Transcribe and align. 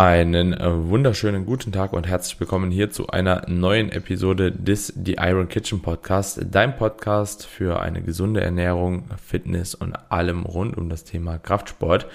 Einen 0.00 0.54
äh, 0.54 0.88
wunderschönen 0.88 1.44
guten 1.44 1.72
Tag 1.72 1.92
und 1.92 2.08
herzlich 2.08 2.40
willkommen 2.40 2.70
hier 2.70 2.90
zu 2.90 3.08
einer 3.08 3.42
neuen 3.48 3.92
Episode 3.92 4.50
des 4.50 4.86
The 4.86 5.16
Iron 5.20 5.50
Kitchen 5.50 5.82
Podcast, 5.82 6.40
dein 6.50 6.74
Podcast 6.74 7.44
für 7.44 7.82
eine 7.82 8.00
gesunde 8.00 8.40
Ernährung, 8.40 9.04
Fitness 9.22 9.74
und 9.74 9.94
allem 10.10 10.46
rund 10.46 10.78
um 10.78 10.88
das 10.88 11.04
Thema 11.04 11.36
Kraftsport. 11.36 12.06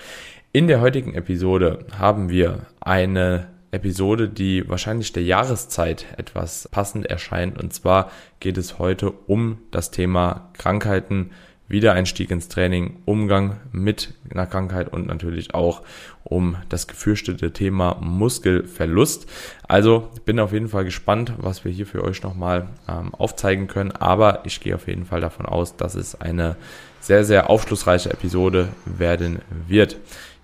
In 0.51 0.65
der 0.65 0.81
heutigen 0.81 1.13
Episode 1.13 1.85
haben 1.95 2.29
wir 2.29 2.65
eine 2.79 3.49
Episode, 3.69 4.29
die 4.29 4.67
wahrscheinlich 4.67 5.13
der 5.13 5.21
Jahreszeit 5.21 6.07
etwas 6.17 6.67
passend 6.69 7.05
erscheint. 7.05 7.61
Und 7.61 7.71
zwar 7.71 8.09
geht 8.39 8.57
es 8.57 8.79
heute 8.79 9.11
um 9.11 9.59
das 9.69 9.91
Thema 9.91 10.49
Krankheiten, 10.53 11.29
Wiedereinstieg 11.67 12.29
ins 12.31 12.47
Training, 12.47 12.97
Umgang 13.05 13.57
mit 13.71 14.13
einer 14.31 14.45
Krankheit 14.45 14.91
und 14.91 15.07
natürlich 15.07 15.53
auch 15.53 15.81
um 16.25 16.57
das 16.69 16.87
gefürchtete 16.87 17.53
Thema 17.53 17.97
Muskelverlust. 18.01 19.27
Also 19.67 20.09
bin 20.25 20.39
auf 20.39 20.51
jeden 20.51 20.67
Fall 20.67 20.83
gespannt, 20.83 21.33
was 21.37 21.63
wir 21.63 21.71
hier 21.71 21.85
für 21.85 22.03
euch 22.03 22.23
nochmal 22.23 22.67
ähm, 22.89 23.13
aufzeigen 23.13 23.67
können. 23.67 23.91
Aber 23.91 24.45
ich 24.45 24.59
gehe 24.59 24.75
auf 24.75 24.87
jeden 24.87 25.05
Fall 25.05 25.21
davon 25.21 25.45
aus, 25.45 25.77
dass 25.77 25.95
es 25.95 26.19
eine 26.19 26.57
sehr, 26.99 27.23
sehr 27.23 27.49
aufschlussreiche 27.49 28.09
Episode 28.09 28.69
werden 28.85 29.39
wird. 29.67 29.97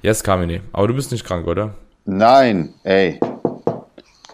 Yes, 0.04 0.24
Kamine. 0.24 0.62
Aber 0.72 0.88
du 0.88 0.94
bist 0.94 1.12
nicht 1.12 1.26
krank, 1.26 1.48
oder? 1.48 1.74
Nein, 2.06 2.74
ey. 2.84 3.20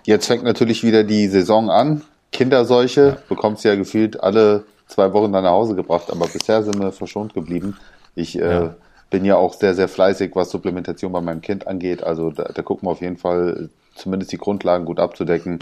Jetzt 0.04 0.28
fängt 0.28 0.44
natürlich 0.44 0.84
wieder 0.84 1.04
die 1.04 1.28
Saison 1.28 1.70
an. 1.70 2.02
Kinderseuche 2.32 3.02
ja. 3.02 3.18
bekommst 3.30 3.64
ja 3.64 3.76
gefühlt 3.76 4.22
alle 4.22 4.66
zwei 4.88 5.12
Wochen 5.14 5.32
dann 5.32 5.44
nach 5.44 5.52
Hause 5.52 5.76
gebracht, 5.76 6.12
aber 6.12 6.28
bisher 6.28 6.64
sind 6.64 6.80
wir 6.80 6.92
verschont 6.92 7.34
geblieben. 7.34 7.78
Ich 8.16 8.38
äh, 8.38 8.52
ja. 8.52 8.76
Bin 9.10 9.26
ja 9.26 9.38
auch 9.38 9.54
sehr, 9.54 9.74
sehr 9.74 9.88
fleißig, 9.88 10.32
was 10.36 10.50
Supplementation 10.50 11.12
bei 11.12 11.22
meinem 11.22 11.42
Kind 11.42 11.68
angeht. 11.68 12.04
Also 12.04 12.32
da, 12.32 12.44
da 12.46 12.62
gucken 12.62 12.88
wir 12.88 12.92
auf 12.92 13.02
jeden 13.02 13.18
Fall 13.18 13.70
zumindest 13.96 14.32
die 14.32 14.38
Grundlagen 14.38 14.86
gut 14.86 15.00
abzudecken. 15.00 15.60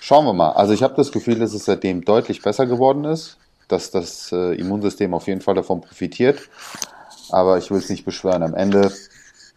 Schauen 0.00 0.26
wir 0.26 0.34
mal. 0.34 0.50
Also 0.50 0.72
ich 0.74 0.82
habe 0.82 0.94
das 0.96 1.12
Gefühl, 1.12 1.38
dass 1.38 1.54
es 1.54 1.64
seitdem 1.64 2.04
deutlich 2.04 2.42
besser 2.42 2.66
geworden 2.66 3.04
ist, 3.04 3.38
dass 3.68 3.90
das 3.90 4.32
äh, 4.32 4.54
Immunsystem 4.54 5.14
auf 5.14 5.26
jeden 5.26 5.40
Fall 5.40 5.54
davon 5.54 5.80
profitiert. 5.80 6.48
Aber 7.30 7.58
ich 7.58 7.70
will 7.70 7.78
es 7.78 7.88
nicht 7.88 8.04
beschwören. 8.04 8.42
Am 8.42 8.54
Ende 8.54 8.92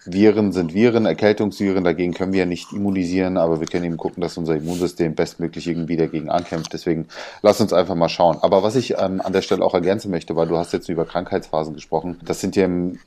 Viren 0.06 0.54
sind 0.54 0.74
Viren, 0.74 1.06
Erkältungsviren, 1.06 1.84
dagegen 1.84 2.14
können 2.14 2.32
wir 2.32 2.40
ja 2.40 2.46
nicht 2.46 2.72
immunisieren, 2.72 3.38
aber 3.38 3.60
wir 3.60 3.68
können 3.68 3.84
eben 3.84 3.98
gucken, 3.98 4.22
dass 4.22 4.38
unser 4.38 4.56
Immunsystem 4.56 5.16
bestmöglich 5.16 5.68
irgendwie 5.68 5.98
dagegen 5.98 6.30
ankämpft. 6.30 6.72
Deswegen 6.72 7.08
lass 7.42 7.60
uns 7.60 7.74
einfach 7.74 7.96
mal 7.96 8.08
schauen. 8.08 8.38
Aber 8.42 8.64
was 8.64 8.78
ich 8.78 8.98
ähm, 8.98 9.20
an 9.22 9.34
der 9.34 9.42
Stelle 9.42 9.66
auch 9.66 9.74
ergänzen 9.74 10.10
möchte, 10.10 10.36
weil 10.36 10.48
du 10.48 10.58
hast 10.58 10.72
jetzt 10.72 10.88
über 10.88 11.06
Krankheitsphasen 11.06 11.74
gesprochen, 11.74 12.20
das 12.24 12.40
sind 12.40 12.56
ja 12.56 12.66
im 12.66 13.00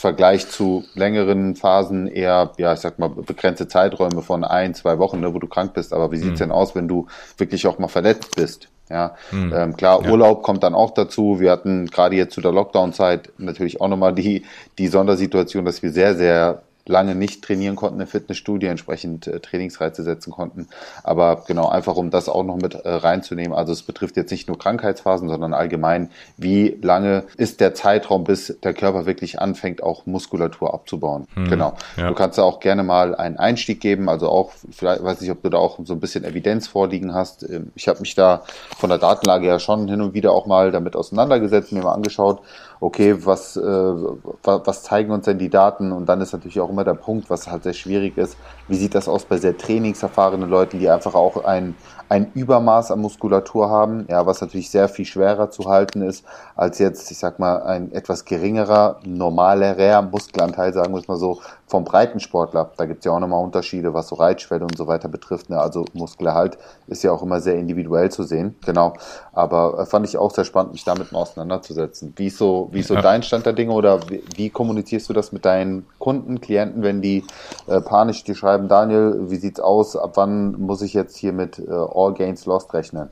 Vergleich 0.00 0.48
zu 0.48 0.84
längeren 0.94 1.56
Phasen 1.56 2.06
eher, 2.06 2.52
ja, 2.56 2.72
ich 2.72 2.78
sag 2.78 3.00
mal, 3.00 3.08
begrenzte 3.08 3.66
Zeiträume 3.66 4.22
von 4.22 4.44
ein, 4.44 4.72
zwei 4.74 5.00
Wochen, 5.00 5.18
ne, 5.18 5.34
wo 5.34 5.40
du 5.40 5.48
krank 5.48 5.74
bist. 5.74 5.92
Aber 5.92 6.12
wie 6.12 6.18
sieht's 6.18 6.38
mhm. 6.38 6.44
denn 6.44 6.50
aus, 6.52 6.76
wenn 6.76 6.86
du 6.86 7.08
wirklich 7.36 7.66
auch 7.66 7.80
mal 7.80 7.88
verletzt 7.88 8.36
bist? 8.36 8.68
Ja, 8.88 9.16
mhm. 9.32 9.52
ähm, 9.52 9.76
klar, 9.76 10.00
ja. 10.04 10.08
Urlaub 10.08 10.44
kommt 10.44 10.62
dann 10.62 10.76
auch 10.76 10.92
dazu. 10.92 11.40
Wir 11.40 11.50
hatten 11.50 11.86
gerade 11.86 12.14
jetzt 12.14 12.34
zu 12.34 12.40
der 12.40 12.52
Lockdown-Zeit 12.52 13.32
natürlich 13.38 13.80
auch 13.80 13.88
nochmal 13.88 14.14
die, 14.14 14.44
die 14.78 14.86
Sondersituation, 14.86 15.64
dass 15.64 15.82
wir 15.82 15.90
sehr, 15.90 16.14
sehr 16.14 16.62
lange 16.88 17.14
nicht 17.14 17.44
trainieren 17.44 17.76
konnten 17.76 18.00
im 18.00 18.06
Fitnessstudio, 18.06 18.70
entsprechend 18.70 19.26
äh, 19.26 19.40
Trainingsreize 19.40 20.02
setzen 20.02 20.32
konnten. 20.32 20.68
Aber 21.02 21.44
genau, 21.46 21.68
einfach 21.68 21.96
um 21.96 22.10
das 22.10 22.28
auch 22.28 22.44
noch 22.44 22.56
mit 22.56 22.74
äh, 22.74 22.88
reinzunehmen. 22.88 23.52
Also 23.52 23.72
es 23.72 23.82
betrifft 23.82 24.16
jetzt 24.16 24.30
nicht 24.30 24.48
nur 24.48 24.58
Krankheitsphasen, 24.58 25.28
sondern 25.28 25.54
allgemein, 25.54 26.10
wie 26.36 26.78
lange 26.82 27.24
ist 27.36 27.60
der 27.60 27.74
Zeitraum, 27.74 28.24
bis 28.24 28.58
der 28.62 28.74
Körper 28.74 29.06
wirklich 29.06 29.40
anfängt, 29.40 29.82
auch 29.82 30.06
Muskulatur 30.06 30.74
abzubauen. 30.74 31.26
Hm, 31.34 31.48
genau. 31.48 31.74
Ja. 31.96 32.08
Du 32.08 32.14
kannst 32.14 32.38
da 32.38 32.42
auch 32.42 32.60
gerne 32.60 32.82
mal 32.82 33.14
einen 33.14 33.36
Einstieg 33.36 33.80
geben, 33.80 34.08
also 34.08 34.28
auch, 34.28 34.52
vielleicht 34.70 35.02
weiß 35.02 35.22
ich, 35.22 35.30
ob 35.30 35.42
du 35.42 35.50
da 35.50 35.58
auch 35.58 35.78
so 35.84 35.92
ein 35.92 36.00
bisschen 36.00 36.24
Evidenz 36.24 36.68
vorliegen 36.68 37.14
hast. 37.14 37.42
Ähm, 37.42 37.72
ich 37.74 37.88
habe 37.88 38.00
mich 38.00 38.14
da 38.14 38.42
von 38.76 38.90
der 38.90 38.98
Datenlage 38.98 39.46
ja 39.46 39.58
schon 39.58 39.88
hin 39.88 40.00
und 40.00 40.14
wieder 40.14 40.32
auch 40.32 40.46
mal 40.46 40.70
damit 40.70 40.96
auseinandergesetzt, 40.96 41.72
mir 41.72 41.82
mal 41.82 41.92
angeschaut, 41.92 42.40
okay, 42.80 43.16
was, 43.24 43.56
äh, 43.56 43.62
was 43.62 44.82
zeigen 44.82 45.10
uns 45.10 45.24
denn 45.24 45.38
die 45.38 45.50
Daten? 45.50 45.92
Und 45.92 46.06
dann 46.06 46.20
ist 46.20 46.32
natürlich 46.32 46.60
auch 46.60 46.70
immer 46.70 46.84
der 46.84 46.94
Punkt, 46.94 47.30
was 47.30 47.48
halt 47.48 47.64
sehr 47.64 47.72
schwierig 47.72 48.16
ist, 48.16 48.36
wie 48.68 48.76
sieht 48.76 48.94
das 48.94 49.08
aus 49.08 49.24
bei 49.24 49.38
sehr 49.38 49.56
trainingserfahrenen 49.56 50.48
Leuten, 50.48 50.78
die 50.78 50.88
einfach 50.88 51.14
auch 51.14 51.44
ein, 51.44 51.74
ein 52.08 52.32
Übermaß 52.34 52.90
an 52.90 53.00
Muskulatur 53.00 53.68
haben, 53.70 54.06
ja, 54.08 54.26
was 54.26 54.40
natürlich 54.40 54.70
sehr 54.70 54.88
viel 54.88 55.04
schwerer 55.04 55.50
zu 55.50 55.64
halten 55.68 56.02
ist, 56.02 56.24
als 56.56 56.78
jetzt, 56.78 57.10
ich 57.10 57.18
sag 57.18 57.38
mal, 57.38 57.62
ein 57.62 57.92
etwas 57.92 58.24
geringerer, 58.24 59.00
normalerer 59.04 60.02
Muskelanteil, 60.02 60.72
sagen 60.72 60.92
wir 60.92 61.00
es 61.00 61.08
mal 61.08 61.16
so, 61.16 61.40
vom 61.68 61.84
Breitensportler. 61.84 62.70
Da 62.76 62.86
gibt 62.86 63.00
es 63.00 63.04
ja 63.04 63.12
auch 63.12 63.20
nochmal 63.20 63.44
Unterschiede, 63.44 63.92
was 63.92 64.08
so 64.08 64.16
Reitschwelle 64.16 64.64
und 64.64 64.76
so 64.76 64.86
weiter 64.86 65.08
betrifft. 65.08 65.50
Ne? 65.50 65.60
Also 65.60 65.84
Muskelerhalt 65.92 66.58
ist 66.86 67.02
ja 67.04 67.12
auch 67.12 67.22
immer 67.22 67.40
sehr 67.40 67.56
individuell 67.56 68.10
zu 68.10 68.22
sehen. 68.22 68.56
Genau. 68.64 68.94
Aber 69.32 69.78
äh, 69.78 69.86
fand 69.86 70.06
ich 70.06 70.16
auch 70.16 70.30
sehr 70.30 70.44
spannend, 70.44 70.72
mich 70.72 70.84
damit 70.84 71.12
mal 71.12 71.20
auseinanderzusetzen. 71.20 72.14
Wie 72.16 72.28
ist 72.28 72.38
so, 72.38 72.68
wie 72.72 72.80
ist 72.80 72.88
so 72.88 72.94
ja. 72.94 73.02
dein 73.02 73.22
Stand 73.22 73.44
der 73.44 73.52
Dinge 73.52 73.72
oder 73.72 74.08
wie, 74.08 74.24
wie, 74.34 74.50
kommunizierst 74.50 75.08
du 75.08 75.12
das 75.12 75.30
mit 75.30 75.44
deinen 75.44 75.86
Kunden, 76.08 76.40
Klienten, 76.40 76.82
wenn 76.82 77.02
die 77.02 77.22
äh, 77.66 77.82
panisch 77.82 78.24
dir 78.24 78.34
schreiben, 78.34 78.66
Daniel, 78.66 79.26
wie 79.28 79.36
sieht's 79.36 79.60
aus? 79.60 79.94
Ab 79.94 80.12
wann 80.14 80.52
muss 80.52 80.80
ich 80.80 80.94
jetzt 80.94 81.18
hier 81.18 81.34
mit 81.34 81.58
äh, 81.58 81.70
All 81.70 82.14
Gains 82.14 82.46
Lost 82.46 82.72
rechnen? 82.72 83.10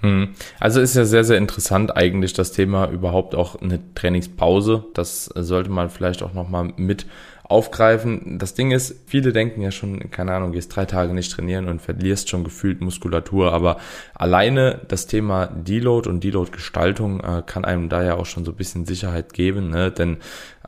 Hm. 0.00 0.34
Also 0.60 0.82
ist 0.82 0.94
ja 0.94 1.06
sehr, 1.06 1.24
sehr 1.24 1.38
interessant 1.38 1.96
eigentlich 1.96 2.34
das 2.34 2.52
Thema 2.52 2.90
überhaupt 2.90 3.34
auch 3.34 3.62
eine 3.62 3.80
Trainingspause. 3.94 4.84
Das 4.92 5.24
sollte 5.24 5.70
man 5.70 5.88
vielleicht 5.88 6.22
auch 6.22 6.34
nochmal 6.34 6.74
mit 6.76 7.06
aufgreifen. 7.44 8.38
Das 8.38 8.52
Ding 8.52 8.70
ist, 8.72 8.94
viele 9.06 9.32
denken 9.32 9.62
ja 9.62 9.70
schon, 9.70 10.10
keine 10.10 10.34
Ahnung, 10.34 10.52
gehst 10.52 10.76
drei 10.76 10.84
Tage 10.84 11.14
nicht 11.14 11.32
trainieren 11.32 11.68
und 11.68 11.80
verlierst 11.80 12.28
schon 12.28 12.44
gefühlt 12.44 12.82
Muskulatur, 12.82 13.54
aber 13.54 13.78
alleine 14.14 14.82
das 14.88 15.06
Thema 15.06 15.46
Deload 15.46 16.10
und 16.10 16.22
Deload-Gestaltung 16.22 17.20
äh, 17.20 17.42
kann 17.46 17.64
einem 17.64 17.88
da 17.88 18.02
ja 18.02 18.16
auch 18.16 18.26
schon 18.26 18.44
so 18.44 18.50
ein 18.50 18.56
bisschen 18.56 18.84
Sicherheit 18.84 19.32
geben, 19.32 19.70
ne? 19.70 19.90
denn 19.90 20.18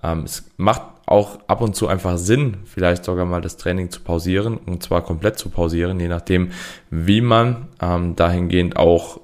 ähm, 0.02 0.24
es 0.24 0.44
macht 0.56 0.82
auch 1.06 1.38
ab 1.46 1.60
und 1.60 1.76
zu 1.76 1.86
einfach 1.86 2.18
Sinn, 2.18 2.58
vielleicht 2.64 3.04
sogar 3.04 3.24
mal 3.24 3.40
das 3.40 3.56
Training 3.56 3.90
zu 3.90 4.00
pausieren 4.00 4.56
und 4.56 4.82
zwar 4.82 5.02
komplett 5.02 5.38
zu 5.38 5.48
pausieren, 5.48 6.00
je 6.00 6.08
nachdem, 6.08 6.50
wie 6.90 7.20
man 7.20 7.68
ähm, 7.80 8.16
dahingehend 8.16 8.76
auch 8.76 9.20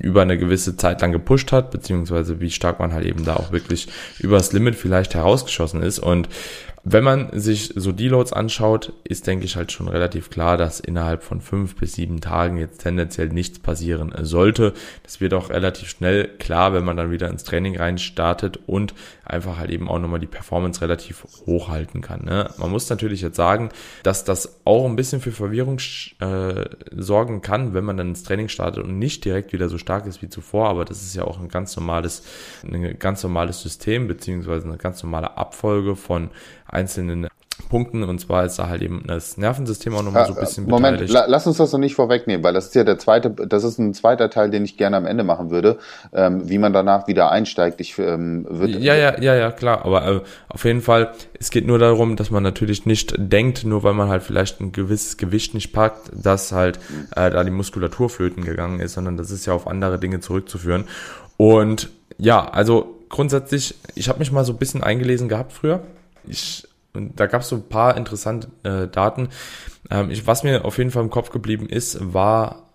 über 0.00 0.22
eine 0.22 0.38
gewisse 0.38 0.76
Zeit 0.76 1.00
lang 1.00 1.12
gepusht 1.12 1.52
hat, 1.52 1.70
beziehungsweise 1.70 2.40
wie 2.40 2.50
stark 2.50 2.80
man 2.80 2.92
halt 2.92 3.06
eben 3.06 3.24
da 3.24 3.36
auch 3.36 3.52
wirklich 3.52 3.88
übers 4.18 4.52
Limit 4.52 4.74
vielleicht 4.74 5.14
herausgeschossen 5.14 5.82
ist. 5.82 5.98
Und 5.98 6.28
wenn 6.82 7.04
man 7.04 7.38
sich 7.38 7.74
so 7.76 7.92
Deloads 7.92 8.32
anschaut, 8.32 8.94
ist, 9.04 9.26
denke 9.26 9.44
ich, 9.44 9.56
halt 9.56 9.70
schon 9.70 9.88
relativ 9.88 10.30
klar, 10.30 10.56
dass 10.56 10.80
innerhalb 10.80 11.22
von 11.22 11.42
fünf 11.42 11.76
bis 11.76 11.92
sieben 11.92 12.20
Tagen 12.22 12.56
jetzt 12.56 12.78
tendenziell 12.78 13.28
nichts 13.28 13.58
passieren 13.58 14.14
sollte. 14.22 14.72
Das 15.02 15.20
wird 15.20 15.34
auch 15.34 15.50
relativ 15.50 15.90
schnell 15.90 16.28
klar, 16.38 16.72
wenn 16.72 16.84
man 16.84 16.96
dann 16.96 17.10
wieder 17.10 17.28
ins 17.28 17.44
Training 17.44 17.76
reinstartet 17.76 18.60
und 18.66 18.94
einfach 19.24 19.58
halt 19.58 19.70
eben 19.70 19.88
auch 19.88 19.98
nochmal 19.98 20.20
die 20.20 20.26
Performance 20.26 20.80
relativ 20.80 21.26
hoch 21.46 21.68
halten 21.68 22.00
kann. 22.00 22.24
Ne? 22.24 22.50
Man 22.56 22.70
muss 22.70 22.88
natürlich 22.88 23.20
jetzt 23.20 23.36
sagen, 23.36 23.68
dass 24.02 24.24
das 24.24 24.60
auch 24.64 24.86
ein 24.86 24.96
bisschen 24.96 25.20
für 25.20 25.32
Verwirrung 25.32 25.78
äh, 26.20 26.64
sorgen 26.96 27.42
kann, 27.42 27.74
wenn 27.74 27.84
man 27.84 27.98
dann 27.98 28.08
ins 28.08 28.22
Training 28.22 28.48
startet 28.48 28.84
und 28.84 28.98
nicht 28.98 29.24
direkt 29.26 29.52
wieder 29.52 29.68
so 29.68 29.76
stark 29.76 30.06
ist 30.06 30.22
wie 30.22 30.30
zuvor. 30.30 30.70
Aber 30.70 30.86
das 30.86 31.02
ist 31.02 31.14
ja 31.14 31.24
auch 31.24 31.38
ein 31.40 31.48
ganz 31.48 31.76
normales, 31.76 32.24
ein 32.64 32.98
ganz 32.98 33.22
normales 33.22 33.60
System 33.60 34.08
beziehungsweise 34.08 34.66
eine 34.66 34.78
ganz 34.78 35.02
normale 35.02 35.36
Abfolge 35.36 35.94
von 35.94 36.30
einzelnen 36.72 37.28
Punkten 37.68 38.02
und 38.02 38.18
zwar 38.18 38.44
ist 38.44 38.58
da 38.58 38.68
halt 38.68 38.82
eben 38.82 39.04
das 39.06 39.36
Nervensystem 39.36 39.94
auch 39.94 40.02
nochmal 40.02 40.26
so 40.26 40.34
ein 40.34 40.40
bisschen 40.40 40.64
Moment, 40.64 40.98
beteiligt. 40.98 41.12
Moment, 41.12 41.30
lass 41.30 41.46
uns 41.46 41.58
das 41.58 41.72
noch 41.72 41.78
nicht 41.78 41.94
vorwegnehmen, 41.94 42.42
weil 42.42 42.54
das 42.54 42.66
ist 42.66 42.74
ja 42.74 42.84
der 42.84 42.98
zweite, 42.98 43.30
das 43.30 43.64
ist 43.64 43.78
ein 43.78 43.94
zweiter 43.94 44.30
Teil, 44.30 44.50
den 44.50 44.64
ich 44.64 44.76
gerne 44.76 44.96
am 44.96 45.06
Ende 45.06 45.24
machen 45.24 45.50
würde, 45.50 45.78
ähm, 46.12 46.48
wie 46.48 46.58
man 46.58 46.72
danach 46.72 47.06
wieder 47.06 47.30
einsteigt. 47.30 47.80
Ich 47.80 47.98
ähm, 47.98 48.46
würde 48.48 48.78
ja, 48.78 48.94
ja, 48.94 49.20
ja, 49.20 49.34
ja, 49.34 49.50
klar, 49.52 49.84
aber 49.84 50.06
äh, 50.06 50.20
auf 50.48 50.64
jeden 50.64 50.80
Fall, 50.80 51.12
es 51.38 51.50
geht 51.50 51.66
nur 51.66 51.78
darum, 51.78 52.16
dass 52.16 52.30
man 52.30 52.42
natürlich 52.42 52.86
nicht 52.86 53.14
denkt, 53.18 53.64
nur 53.64 53.82
weil 53.82 53.94
man 53.94 54.08
halt 54.08 54.22
vielleicht 54.22 54.60
ein 54.60 54.72
gewisses 54.72 55.16
Gewicht 55.16 55.54
nicht 55.54 55.72
packt, 55.72 56.10
dass 56.12 56.52
halt 56.52 56.78
äh, 57.14 57.30
da 57.30 57.44
die 57.44 57.50
Muskulatur 57.50 58.08
flöten 58.08 58.44
gegangen 58.44 58.80
ist, 58.80 58.94
sondern 58.94 59.16
das 59.16 59.30
ist 59.30 59.46
ja 59.46 59.52
auf 59.52 59.66
andere 59.66 59.98
Dinge 59.98 60.20
zurückzuführen. 60.20 60.84
Und 61.36 61.90
ja, 62.18 62.48
also 62.50 62.96
grundsätzlich, 63.08 63.74
ich 63.94 64.08
habe 64.08 64.18
mich 64.18 64.32
mal 64.32 64.44
so 64.44 64.52
ein 64.52 64.58
bisschen 64.58 64.82
eingelesen 64.82 65.28
gehabt 65.28 65.52
früher 65.52 65.82
ich, 66.26 66.66
da 66.92 67.26
gab 67.26 67.42
es 67.42 67.48
so 67.48 67.56
ein 67.56 67.68
paar 67.68 67.96
interessante 67.96 68.48
äh, 68.62 68.88
Daten. 68.88 69.28
Ähm, 69.90 70.10
ich, 70.10 70.26
was 70.26 70.42
mir 70.42 70.64
auf 70.64 70.78
jeden 70.78 70.90
Fall 70.90 71.02
im 71.02 71.10
Kopf 71.10 71.30
geblieben 71.30 71.68
ist, 71.68 71.98
war, 72.12 72.70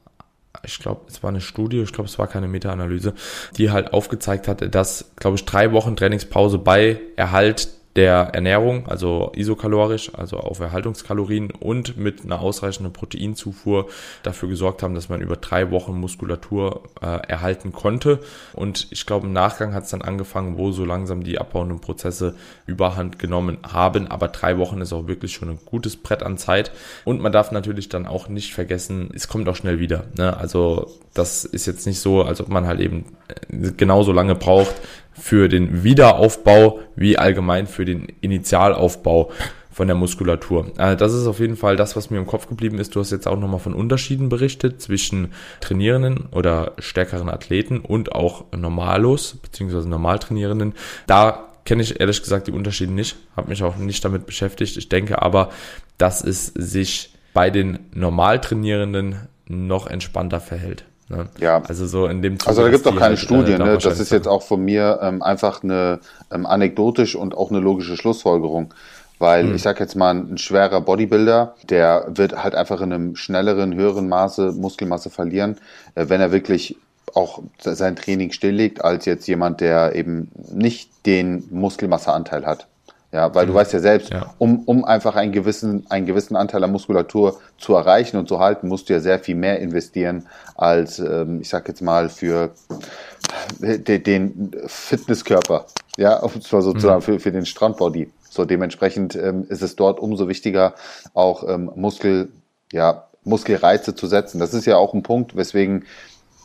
ich 0.64 0.80
glaube, 0.80 1.02
es 1.08 1.22
war 1.22 1.30
eine 1.30 1.42
Studie, 1.42 1.82
ich 1.82 1.94
glaube, 1.94 2.10
es 2.10 2.18
war 2.18 2.28
keine 2.28 2.48
Meta-Analyse, 2.48 3.14
die 3.58 3.72
halt 3.72 3.94
aufgezeigt 3.94 4.48
hatte, 4.48 4.70
dass, 4.70 5.12
glaube 5.18 5.36
ich, 5.36 5.46
drei 5.46 5.72
Wochen 5.72 5.96
Trainingspause 5.96 6.58
bei 6.58 7.02
Erhalt 7.16 7.70
der 7.96 8.32
Ernährung, 8.34 8.88
also 8.88 9.32
isokalorisch, 9.36 10.14
also 10.16 10.38
auf 10.38 10.60
Erhaltungskalorien 10.60 11.52
und 11.52 11.96
mit 11.96 12.26
einer 12.26 12.42
ausreichenden 12.42 12.92
Proteinzufuhr 12.92 13.88
dafür 14.22 14.50
gesorgt 14.50 14.84
haben, 14.84 14.96
dass 14.96 15.08
man 15.08 15.22
über 15.22 15.38
drei 15.38 15.72
Wochen 15.72 15.94
Muskulatur 15.94 16.84
äh, 17.02 17.06
erhalten 17.06 17.72
konnte. 17.72 18.20
Und 18.52 18.88
ich 18.92 19.06
glaube, 19.06 19.28
im 19.28 19.34
Nachgang 19.34 19.74
hat 19.74 19.86
es 19.86 19.92
dann 19.92 20.02
angefangen, 20.02 20.58
wo 20.58 20.74
so 20.74 20.84
langsam 20.84 21.24
die 21.24 21.40
abbauenden 21.40 21.80
Prozesse 21.80 22.36
überhand 22.66 23.18
genommen 23.18 23.60
haben. 23.64 24.08
Aber 24.08 24.28
drei 24.28 24.58
Wochen 24.58 24.82
ist 24.82 24.92
auch 24.92 25.08
wirklich 25.08 25.34
schon 25.34 25.50
ein 25.50 25.60
gutes 25.64 25.96
Brett 25.96 26.22
an 26.22 26.38
Zeit. 26.38 26.72
Und 27.06 27.22
man 27.22 27.32
darf 27.32 27.52
natürlich 27.52 27.88
dann 27.88 28.08
auch 28.08 28.28
nicht 28.28 28.54
vergessen, 28.54 29.10
es 29.16 29.30
kommt 29.30 29.48
auch 29.48 29.56
schnell 29.56 29.80
wieder. 29.80 30.04
Ne? 30.18 30.36
Also 30.36 30.92
das 31.14 31.46
ist 31.46 31.66
jetzt 31.66 31.88
nicht 31.88 32.02
so, 32.02 32.24
als 32.24 32.42
ob 32.42 32.50
man 32.50 32.68
halt 32.68 32.82
eben 32.82 33.06
äh, 33.30 33.72
genauso 33.72 34.12
lange 34.12 34.36
braucht 34.36 34.76
für 35.18 35.50
den 35.50 35.84
Wiederaufbau 35.84 36.80
wie 36.96 37.18
allgemein 37.18 37.68
für 37.68 37.86
den 37.86 38.08
Initialaufbau 38.22 39.32
von 39.72 39.88
der 39.88 39.96
Muskulatur. 39.98 40.72
Also 40.78 40.96
das 40.96 41.14
ist 41.14 41.28
auf 41.28 41.40
jeden 41.40 41.58
Fall 41.58 41.76
das, 41.76 41.98
was 41.98 42.10
mir 42.10 42.18
im 42.18 42.26
Kopf 42.26 42.48
geblieben 42.48 42.80
ist. 42.80 42.96
Du 42.96 43.02
hast 43.02 43.12
jetzt 43.12 43.28
auch 43.28 43.38
nochmal 43.38 43.60
von 43.60 43.74
Unterschieden 43.74 44.30
berichtet 44.30 44.82
zwischen 44.82 45.34
Trainierenden 45.60 46.28
oder 46.32 46.74
stärkeren 46.80 47.30
Athleten 47.30 47.80
und 47.80 48.14
auch 48.14 48.46
Normalos 48.56 49.36
beziehungsweise 49.36 49.90
Normaltrainierenden. 49.90 50.76
Da 51.08 51.50
kenne 51.66 51.84
ich 51.84 52.00
ehrlich 52.00 52.22
gesagt 52.22 52.48
die 52.48 52.54
Unterschiede 52.54 52.94
nicht, 52.94 53.18
habe 53.36 53.50
mich 53.50 53.64
auch 53.64 53.76
nicht 53.76 54.06
damit 54.06 54.26
beschäftigt. 54.26 54.78
Ich 54.78 54.88
denke 54.88 55.22
aber, 55.22 55.50
dass 55.98 56.24
es 56.24 56.46
sich 56.46 57.14
bei 57.34 57.50
den 57.50 57.80
Normaltrainierenden 57.94 59.28
noch 59.48 59.88
entspannter 59.88 60.40
verhält. 60.40 60.86
Ne? 61.08 61.28
Ja. 61.40 61.62
Also 61.68 61.86
so 61.86 62.08
in 62.08 62.22
dem 62.22 62.40
Zuge, 62.40 62.50
Also 62.50 62.64
da 62.64 62.70
gibt 62.70 62.86
es 62.86 62.92
auch 62.92 62.98
keine 62.98 63.10
halt, 63.10 63.20
Studien, 63.20 63.62
äh, 63.62 63.66
ne? 63.66 63.78
Das 63.78 64.00
ist 64.00 64.12
jetzt 64.12 64.28
auch 64.28 64.42
von 64.42 64.64
mir 64.64 65.00
ähm, 65.02 65.22
einfach 65.22 65.64
eine 65.64 66.00
ähm, 66.32 66.46
anekdotisch 66.46 67.16
und 67.16 67.38
auch 67.38 67.52
eine 67.52 67.60
logische 67.60 67.96
Schlussfolgerung. 67.96 68.74
Weil 69.20 69.46
mhm. 69.46 69.56
ich 69.56 69.62
sag 69.62 69.80
jetzt 69.80 69.96
mal, 69.96 70.14
ein 70.14 70.38
schwerer 70.38 70.82
Bodybuilder, 70.82 71.56
der 71.70 72.08
wird 72.10 72.44
halt 72.44 72.56
einfach 72.56 72.82
in 72.82 72.92
einem 72.92 73.16
schnelleren, 73.16 73.76
höheren 73.76 74.10
Maße 74.10 74.52
Muskelmasse 74.54 75.10
verlieren, 75.10 75.58
äh, 75.94 76.10
wenn 76.10 76.22
er 76.22 76.32
wirklich 76.32 76.78
auch 77.14 77.44
sein 77.60 77.96
Training 77.96 78.32
stilllegt, 78.32 78.84
als 78.84 79.06
jetzt 79.06 79.28
jemand, 79.28 79.62
der 79.62 79.96
eben 79.96 80.32
nicht 80.52 80.90
den 81.06 81.46
Muskelmasseanteil 81.50 82.46
hat. 82.46 82.68
Ja, 83.16 83.34
weil 83.34 83.46
mhm. 83.46 83.52
du 83.52 83.54
weißt 83.56 83.72
ja 83.72 83.80
selbst, 83.80 84.10
ja. 84.10 84.34
Um, 84.40 84.64
um 84.66 84.84
einfach 84.84 85.16
einen 85.16 85.32
gewissen, 85.32 85.86
einen 85.90 86.06
gewissen 86.06 86.36
Anteil 86.36 86.62
an 86.66 86.72
Muskulatur 86.74 87.40
zu 87.58 87.74
erreichen 87.74 88.18
und 88.18 88.28
zu 88.28 88.40
halten, 88.40 88.68
musst 88.68 88.90
du 88.90 88.94
ja 88.94 89.00
sehr 89.00 89.20
viel 89.20 89.36
mehr 89.36 89.62
investieren 89.62 90.28
als, 90.56 91.00
ähm, 91.00 91.40
ich 91.40 91.48
sag 91.48 91.66
jetzt 91.70 91.82
mal, 91.82 92.10
für 92.10 92.52
den, 93.62 94.04
den 94.04 94.52
Fitnesskörper. 94.66 95.66
Ja, 95.96 96.18
und 96.18 96.44
zwar 96.44 96.62
sozusagen 96.62 96.98
mhm. 96.98 97.04
für, 97.04 97.20
für 97.22 97.32
den 97.32 97.46
Strandbody. 97.46 98.12
So 98.30 98.44
dementsprechend 98.44 99.16
ähm, 99.16 99.46
ist 99.48 99.62
es 99.62 99.78
dort 99.78 100.02
umso 100.02 100.28
wichtiger, 100.28 100.74
auch 101.14 101.48
ähm, 101.48 101.72
Muskel, 101.74 102.34
ja, 102.74 103.08
Muskelreize 103.24 103.96
zu 103.96 104.08
setzen. 104.08 104.40
Das 104.40 104.54
ist 104.54 104.66
ja 104.66 104.76
auch 104.76 104.94
ein 104.94 105.04
Punkt, 105.04 105.38
weswegen 105.38 105.86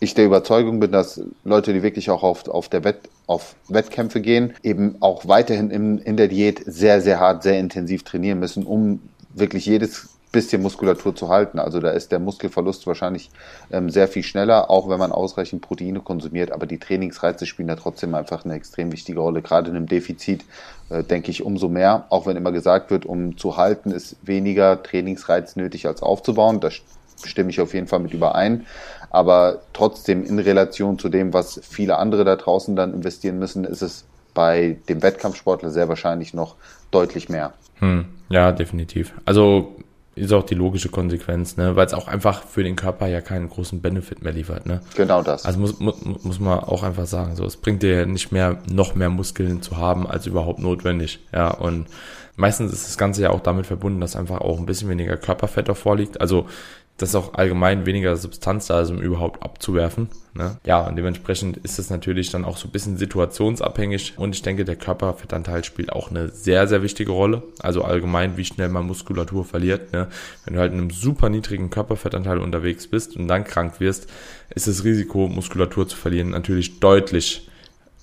ich 0.00 0.14
der 0.14 0.24
Überzeugung 0.24 0.80
bin, 0.80 0.92
dass 0.92 1.22
Leute, 1.44 1.72
die 1.72 1.82
wirklich 1.82 2.10
auch 2.10 2.22
auf, 2.22 2.48
auf, 2.48 2.68
der 2.68 2.84
Wett, 2.84 3.00
auf 3.26 3.54
Wettkämpfe 3.68 4.20
gehen, 4.20 4.54
eben 4.62 4.96
auch 5.00 5.28
weiterhin 5.28 5.70
in, 5.70 5.98
in 5.98 6.16
der 6.16 6.28
Diät 6.28 6.62
sehr, 6.66 7.00
sehr 7.02 7.20
hart, 7.20 7.42
sehr 7.42 7.58
intensiv 7.58 8.02
trainieren 8.02 8.40
müssen, 8.40 8.64
um 8.64 9.00
wirklich 9.34 9.66
jedes 9.66 10.08
bisschen 10.32 10.62
Muskulatur 10.62 11.14
zu 11.14 11.28
halten. 11.28 11.58
Also 11.58 11.80
da 11.80 11.90
ist 11.90 12.12
der 12.12 12.18
Muskelverlust 12.18 12.86
wahrscheinlich 12.86 13.30
ähm, 13.70 13.90
sehr 13.90 14.08
viel 14.08 14.22
schneller, 14.22 14.70
auch 14.70 14.88
wenn 14.88 14.98
man 14.98 15.12
ausreichend 15.12 15.62
Proteine 15.62 16.00
konsumiert. 16.00 16.52
Aber 16.52 16.66
die 16.66 16.78
Trainingsreize 16.78 17.46
spielen 17.46 17.68
da 17.68 17.76
trotzdem 17.76 18.14
einfach 18.14 18.44
eine 18.44 18.54
extrem 18.54 18.92
wichtige 18.92 19.20
Rolle. 19.20 19.42
Gerade 19.42 19.70
in 19.70 19.76
einem 19.76 19.86
Defizit 19.86 20.44
äh, 20.88 21.02
denke 21.02 21.30
ich 21.30 21.42
umso 21.42 21.68
mehr. 21.68 22.06
Auch 22.10 22.26
wenn 22.26 22.36
immer 22.36 22.52
gesagt 22.52 22.90
wird, 22.90 23.06
um 23.06 23.36
zu 23.36 23.56
halten, 23.56 23.90
ist 23.90 24.16
weniger 24.22 24.82
Trainingsreiz 24.82 25.56
nötig 25.56 25.86
als 25.86 26.02
aufzubauen. 26.02 26.60
Da 26.60 26.70
stimme 27.26 27.50
ich 27.50 27.60
auf 27.60 27.74
jeden 27.74 27.86
Fall 27.86 28.00
mit 28.00 28.12
überein 28.12 28.66
aber 29.10 29.62
trotzdem 29.72 30.24
in 30.24 30.38
Relation 30.38 30.98
zu 30.98 31.08
dem, 31.08 31.34
was 31.34 31.60
viele 31.62 31.98
andere 31.98 32.24
da 32.24 32.36
draußen 32.36 32.76
dann 32.76 32.94
investieren 32.94 33.38
müssen, 33.38 33.64
ist 33.64 33.82
es 33.82 34.04
bei 34.32 34.78
dem 34.88 35.02
Wettkampfsportler 35.02 35.70
sehr 35.70 35.88
wahrscheinlich 35.88 36.32
noch 36.32 36.54
deutlich 36.92 37.28
mehr. 37.28 37.52
Hm, 37.80 38.06
ja, 38.28 38.52
definitiv. 38.52 39.12
Also 39.24 39.74
ist 40.14 40.32
auch 40.32 40.44
die 40.44 40.54
logische 40.54 40.90
Konsequenz, 40.90 41.56
ne? 41.56 41.74
weil 41.74 41.86
es 41.86 41.94
auch 41.94 42.06
einfach 42.06 42.44
für 42.44 42.62
den 42.62 42.76
Körper 42.76 43.06
ja 43.08 43.20
keinen 43.20 43.48
großen 43.48 43.80
Benefit 43.80 44.22
mehr 44.22 44.32
liefert. 44.32 44.66
Ne? 44.66 44.80
Genau 44.94 45.22
das. 45.22 45.44
Also 45.44 45.58
muss, 45.58 45.80
muss, 45.80 45.96
muss 46.22 46.40
man 46.40 46.60
auch 46.60 46.82
einfach 46.82 47.06
sagen, 47.06 47.34
so 47.34 47.44
es 47.44 47.56
bringt 47.56 47.82
dir 47.82 48.06
nicht 48.06 48.30
mehr 48.30 48.58
noch 48.70 48.94
mehr 48.94 49.08
Muskeln 49.08 49.62
zu 49.62 49.76
haben 49.76 50.06
als 50.06 50.26
überhaupt 50.26 50.60
notwendig. 50.60 51.20
Ja, 51.32 51.50
und 51.50 51.86
meistens 52.36 52.72
ist 52.72 52.86
das 52.86 52.98
Ganze 52.98 53.22
ja 53.22 53.30
auch 53.30 53.40
damit 53.40 53.66
verbunden, 53.66 54.00
dass 54.00 54.16
einfach 54.16 54.40
auch 54.40 54.58
ein 54.58 54.66
bisschen 54.66 54.88
weniger 54.88 55.16
Körperfett 55.16 55.68
davor 55.68 55.96
liegt. 55.96 56.20
Also 56.20 56.46
dass 57.00 57.14
auch 57.14 57.34
allgemein 57.34 57.86
weniger 57.86 58.14
Substanz 58.16 58.66
da 58.66 58.82
ist, 58.82 58.90
um 58.90 59.00
überhaupt 59.00 59.42
abzuwerfen. 59.42 60.08
Ne? 60.34 60.58
Ja, 60.66 60.86
und 60.86 60.96
dementsprechend 60.96 61.56
ist 61.56 61.78
es 61.78 61.88
natürlich 61.88 62.30
dann 62.30 62.44
auch 62.44 62.58
so 62.58 62.68
ein 62.68 62.72
bisschen 62.72 62.98
situationsabhängig 62.98 64.14
und 64.18 64.34
ich 64.34 64.42
denke, 64.42 64.66
der 64.66 64.76
Körperfettanteil 64.76 65.64
spielt 65.64 65.92
auch 65.92 66.10
eine 66.10 66.28
sehr, 66.28 66.68
sehr 66.68 66.82
wichtige 66.82 67.12
Rolle. 67.12 67.42
Also 67.60 67.82
allgemein, 67.82 68.36
wie 68.36 68.44
schnell 68.44 68.68
man 68.68 68.86
Muskulatur 68.86 69.46
verliert. 69.46 69.92
Ne? 69.94 70.08
Wenn 70.44 70.54
du 70.54 70.60
halt 70.60 70.72
in 70.72 70.78
einem 70.78 70.90
super 70.90 71.30
niedrigen 71.30 71.70
Körperfettanteil 71.70 72.38
unterwegs 72.38 72.86
bist 72.86 73.16
und 73.16 73.28
dann 73.28 73.44
krank 73.44 73.80
wirst, 73.80 74.06
ist 74.54 74.68
das 74.68 74.84
Risiko, 74.84 75.26
Muskulatur 75.26 75.88
zu 75.88 75.96
verlieren, 75.96 76.30
natürlich 76.30 76.80
deutlich 76.80 77.48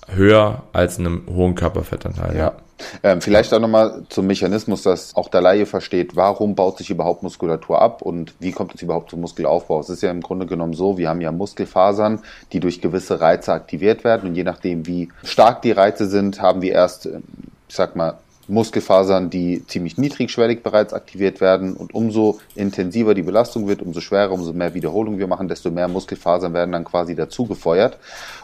höher 0.08 0.64
als 0.72 0.98
in 0.98 1.06
einem 1.06 1.26
hohen 1.28 1.54
Körperfettanteil. 1.54 2.36
Ja. 2.36 2.56
Ähm, 3.02 3.20
vielleicht 3.20 3.52
auch 3.52 3.60
nochmal 3.60 4.02
zum 4.08 4.26
Mechanismus, 4.26 4.82
dass 4.82 5.16
auch 5.16 5.28
der 5.28 5.40
Laie 5.40 5.66
versteht, 5.66 6.16
warum 6.16 6.54
baut 6.54 6.78
sich 6.78 6.90
überhaupt 6.90 7.22
Muskulatur 7.22 7.80
ab 7.80 8.02
und 8.02 8.34
wie 8.40 8.52
kommt 8.52 8.74
es 8.74 8.82
überhaupt 8.82 9.10
zum 9.10 9.20
Muskelaufbau. 9.20 9.80
Es 9.80 9.88
ist 9.88 10.02
ja 10.02 10.10
im 10.10 10.20
Grunde 10.20 10.46
genommen 10.46 10.74
so, 10.74 10.98
wir 10.98 11.08
haben 11.08 11.20
ja 11.20 11.32
Muskelfasern, 11.32 12.20
die 12.52 12.60
durch 12.60 12.80
gewisse 12.80 13.20
Reize 13.20 13.52
aktiviert 13.52 14.04
werden 14.04 14.28
und 14.28 14.34
je 14.34 14.44
nachdem, 14.44 14.86
wie 14.86 15.08
stark 15.24 15.62
die 15.62 15.72
Reize 15.72 16.08
sind, 16.08 16.40
haben 16.40 16.62
wir 16.62 16.72
erst, 16.72 17.06
ich 17.06 17.74
sag 17.74 17.96
mal, 17.96 18.18
Muskelfasern, 18.48 19.28
die 19.30 19.64
ziemlich 19.66 19.98
niedrigschwellig 19.98 20.62
bereits 20.62 20.94
aktiviert 20.94 21.40
werden 21.40 21.74
und 21.74 21.94
umso 21.94 22.40
intensiver 22.54 23.14
die 23.14 23.22
Belastung 23.22 23.68
wird, 23.68 23.82
umso 23.82 24.00
schwerer, 24.00 24.32
umso 24.32 24.52
mehr 24.54 24.74
Wiederholungen 24.74 25.18
wir 25.18 25.26
machen, 25.26 25.48
desto 25.48 25.70
mehr 25.70 25.88
Muskelfasern 25.88 26.54
werden 26.54 26.72
dann 26.72 26.84
quasi 26.84 27.14
dazu 27.14 27.44
gefeuert. 27.44 27.98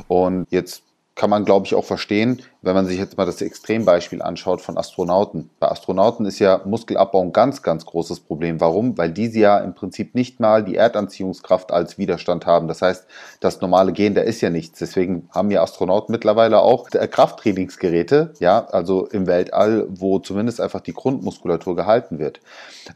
Und 0.06 0.46
jetzt 0.50 0.82
kann 1.14 1.31
man, 1.31 1.44
glaube 1.44 1.66
ich, 1.66 1.75
auch 1.75 1.84
verstehen, 1.84 2.43
wenn 2.61 2.75
man 2.75 2.87
sich 2.87 2.99
jetzt 2.99 3.16
mal 3.16 3.26
das 3.26 3.40
Extrembeispiel 3.40 4.20
anschaut 4.20 4.61
von 4.61 4.76
Astronauten. 4.76 5.50
Bei 5.61 5.70
Astronauten 5.70 6.26
ist 6.26 6.40
ja 6.40 6.61
Muskelabbau 6.64 7.22
ein 7.22 7.32
ganz, 7.32 7.62
ganz 7.62 7.87
großes 7.87 8.20
Problem. 8.20 8.61
Warum? 8.61 8.99
Weil 8.99 9.12
diese 9.12 9.38
ja 9.38 9.58
im 9.58 9.75
Prinzip 9.75 10.16
nicht 10.16 10.40
mal 10.40 10.64
die 10.64 10.75
Erdanziehungskraft 10.75 11.70
als 11.70 11.99
Widerstand 11.99 12.46
haben. 12.46 12.66
Das 12.66 12.82
heißt, 12.82 13.06
das 13.38 13.61
normale 13.61 13.93
Gen, 13.93 14.14
da 14.14 14.22
ist 14.22 14.40
ja 14.40 14.50
nichts. 14.50 14.81
Deswegen 14.81 15.28
haben 15.31 15.52
ja 15.52 15.62
Astronauten 15.62 16.11
mittlerweile 16.11 16.61
auch 16.62 16.90
Krafttrainingsgeräte, 16.90 18.34
ja, 18.40 18.66
also 18.66 19.06
im 19.06 19.28
Weltall, 19.28 19.87
wo 19.88 20.19
zumindest 20.19 20.61
einfach 20.61 20.81
die 20.81 20.94
Grundmuskulatur 20.94 21.76
gehalten 21.76 22.19
wird. 22.19 22.40